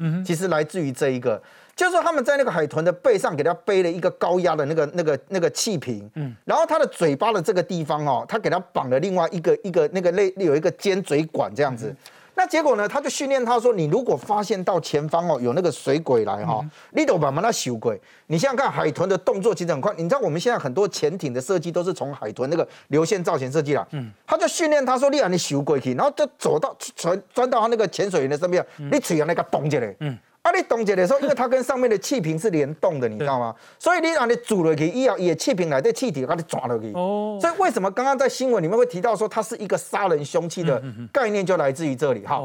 [0.01, 1.41] 嗯，其实来自于这一个，
[1.75, 11.95] 就是说他们在那个海豚的背上给它背了一个高压的那个、那个、那个气瓶，嗯，然后它的嘴巴的这个地方哦，它给它绑了另外一个一个那个类有一个尖嘴管这样子。
[12.39, 12.87] 那结果呢？
[12.87, 16.63] 他就训练他说：“你如果发现到前方哦有那个水鬼来哈，
[16.93, 17.99] 你都把它修鬼。
[18.27, 19.91] 你想想看，海豚的动作其实很快。
[19.97, 23.87] 你知道我们现在很多潜艇的设计都是从海豚那个流线造型设计来。
[23.93, 29.97] 嗯，他就训练他说：你让你修鬼去，然后就走到钻钻到他那个潜水员的身边，你嘴让那个动起来。
[30.01, 30.19] 嗯。
[30.47, 33.53] 啊，你冻结的时候，因为它跟上面的气瓶是联动的，你知道吗？
[33.81, 36.93] 所以你让你煮了去，以后也气瓶来这气体，把你抓了去。
[36.93, 37.37] 哦。
[37.41, 40.81] 所以为什么刚刚在新闻里面会提到说它是一个杀人凶器的
[41.13, 42.41] 概念，就来自于这里哈。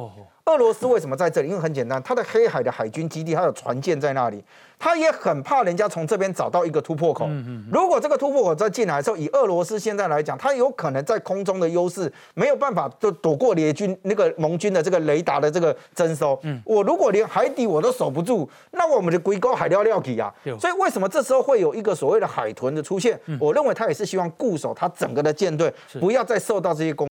[0.52, 1.48] 俄罗斯为什么在这里？
[1.48, 4.44] 因为很简单，它的黑海的海军基地，它有船舰在那里，
[4.78, 7.26] 它也很怕人家从这边找到一个突破口。
[7.28, 16.38] 嗯嗯如果这个突破口再进来的时候，以俄罗斯现在来讲，它有可能在空中的优势没有办法就躲过联军那个盟军的这个雷达的这个征收。
[16.66, 20.34] 我如果连海底我都守不住，那我们的龟沟海料料底啊。
[20.60, 23.18] 所以为什么这时候会有一个所谓的海豚的出现？
[23.40, 27.08] 我认为他也是希望固守他整个的舰队，不要再受到这些攻。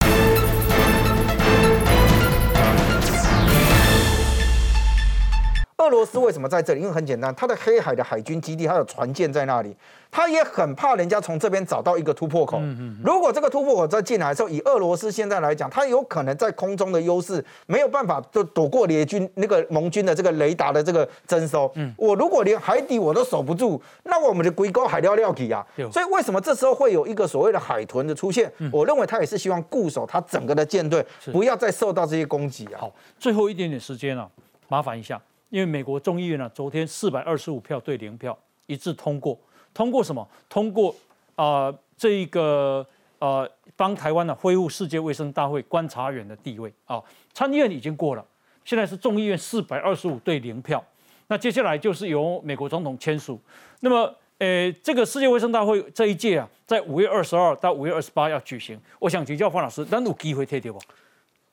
[5.81, 6.81] 俄罗斯为什么在这里？
[6.83, 9.75] 因为很简单，它的黑海的海军基地，它有船舰在那里，
[10.11, 12.59] 它也很怕人家从这边找到一个突破口。
[12.59, 21.71] 嗯嗯如果这个突破口再进来的时候，以俄罗斯现在来讲，它有可能在空中的优势没有办法就躲过联军那个盟军的这个雷达的这个征收。
[21.77, 25.67] 嗯我如果连海底我都守不住，那我们的龟沟海料料体啊。
[25.91, 28.53] 所以为什么这时候会有一个所谓的海豚的出现？
[28.71, 31.03] 我认为他也是希望固守他整个的舰队，
[31.33, 32.81] 不要再受到这些攻击啊。
[32.81, 34.29] 好，最后一点点时间了，
[34.69, 35.19] 麻烦一下。
[35.51, 38.37] 因为美国众议院呢，昨天四百二十五票对零票
[38.67, 39.39] 一致通过，
[39.75, 40.27] 通过什么？
[40.49, 40.95] 通过
[41.35, 42.87] 啊，这一个
[43.19, 47.03] 呃，帮台湾呢恢复世界卫生大会观察员的地位啊。
[47.35, 48.25] 参议院已经过了，
[48.65, 50.83] 现在是众议院四百二十五对零票，
[51.27, 53.41] 那接下来就是由美国总统签署。
[53.81, 58.81] 那么，呃，这个世界卫生大会这一届啊，在五月二十二到五月二十八要举行。
[59.01, 60.81] 我想请教方老师，咱有机会退掉不？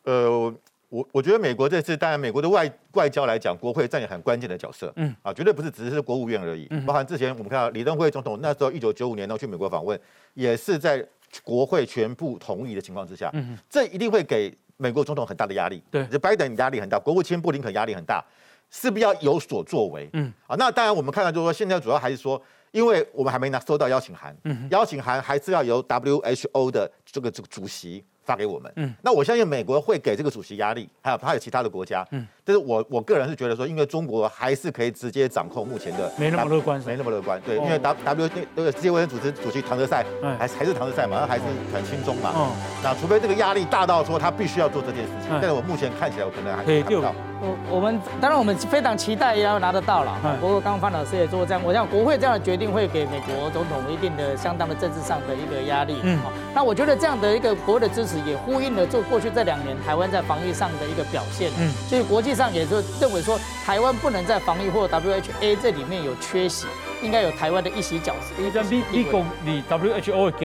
[0.03, 0.53] 呃。
[0.89, 9.99] 我我觉得美国这次，当然美国的外外交来讲，国会占有很关键的角色，嗯啊，绝对不是只是国务院而已，包含之前我们看到李登辉总统那时候一九九五年呢去美国访问，
[10.33, 11.05] 也是在
[11.43, 18.23] 国会全部同意的情况之下，嗯这一定会给美国总统很大的压力，对，就拜登压力很大，国务卿布林肯压力很大，
[18.71, 28.05] 势必要有所作为，嗯啊，那当然我们看到就是说，现在主要还是说，因为我们还没拿收到邀请函，嗯，邀请函还是要由 WHO 的这个这个主席。
[28.27, 40.05] 发给我们，嗯，那我相信美国会给这个主席压力，还有还有其他的国家，嗯，但是我我个人是觉得说，因为中国还是可以直接掌控目前的，没那么乐观，没那么乐观，对，因为 W W 那个世界卫生组织主席唐德赛，
[40.37, 42.51] 还还是唐德赛嘛，还是很轻松嘛，嗯，
[42.83, 47.15] 那除非这个压力大到说他必须要做这件事情，但是我目前看起来我可能还看不到。
[47.39, 55.97] 我我们当然我们非常期待要拿得到了，不过刚刚范老师也做这样，我想国会这样的决定会给美国总统一定的相当的政治上的一个压力。
[56.01, 56.19] 嗯，
[56.55, 61.51] 那我觉得这样的一个国会的支持也呼应了就过去这两年台湾在防疫上的一个表现。
[61.59, 66.67] 嗯，所以国际上也就认为说台湾不能在防疫或 WHA 这里面有缺席，
[67.01, 68.33] 应该有台湾的一席角色。
[68.37, 70.31] 你讲你你讲你 WHO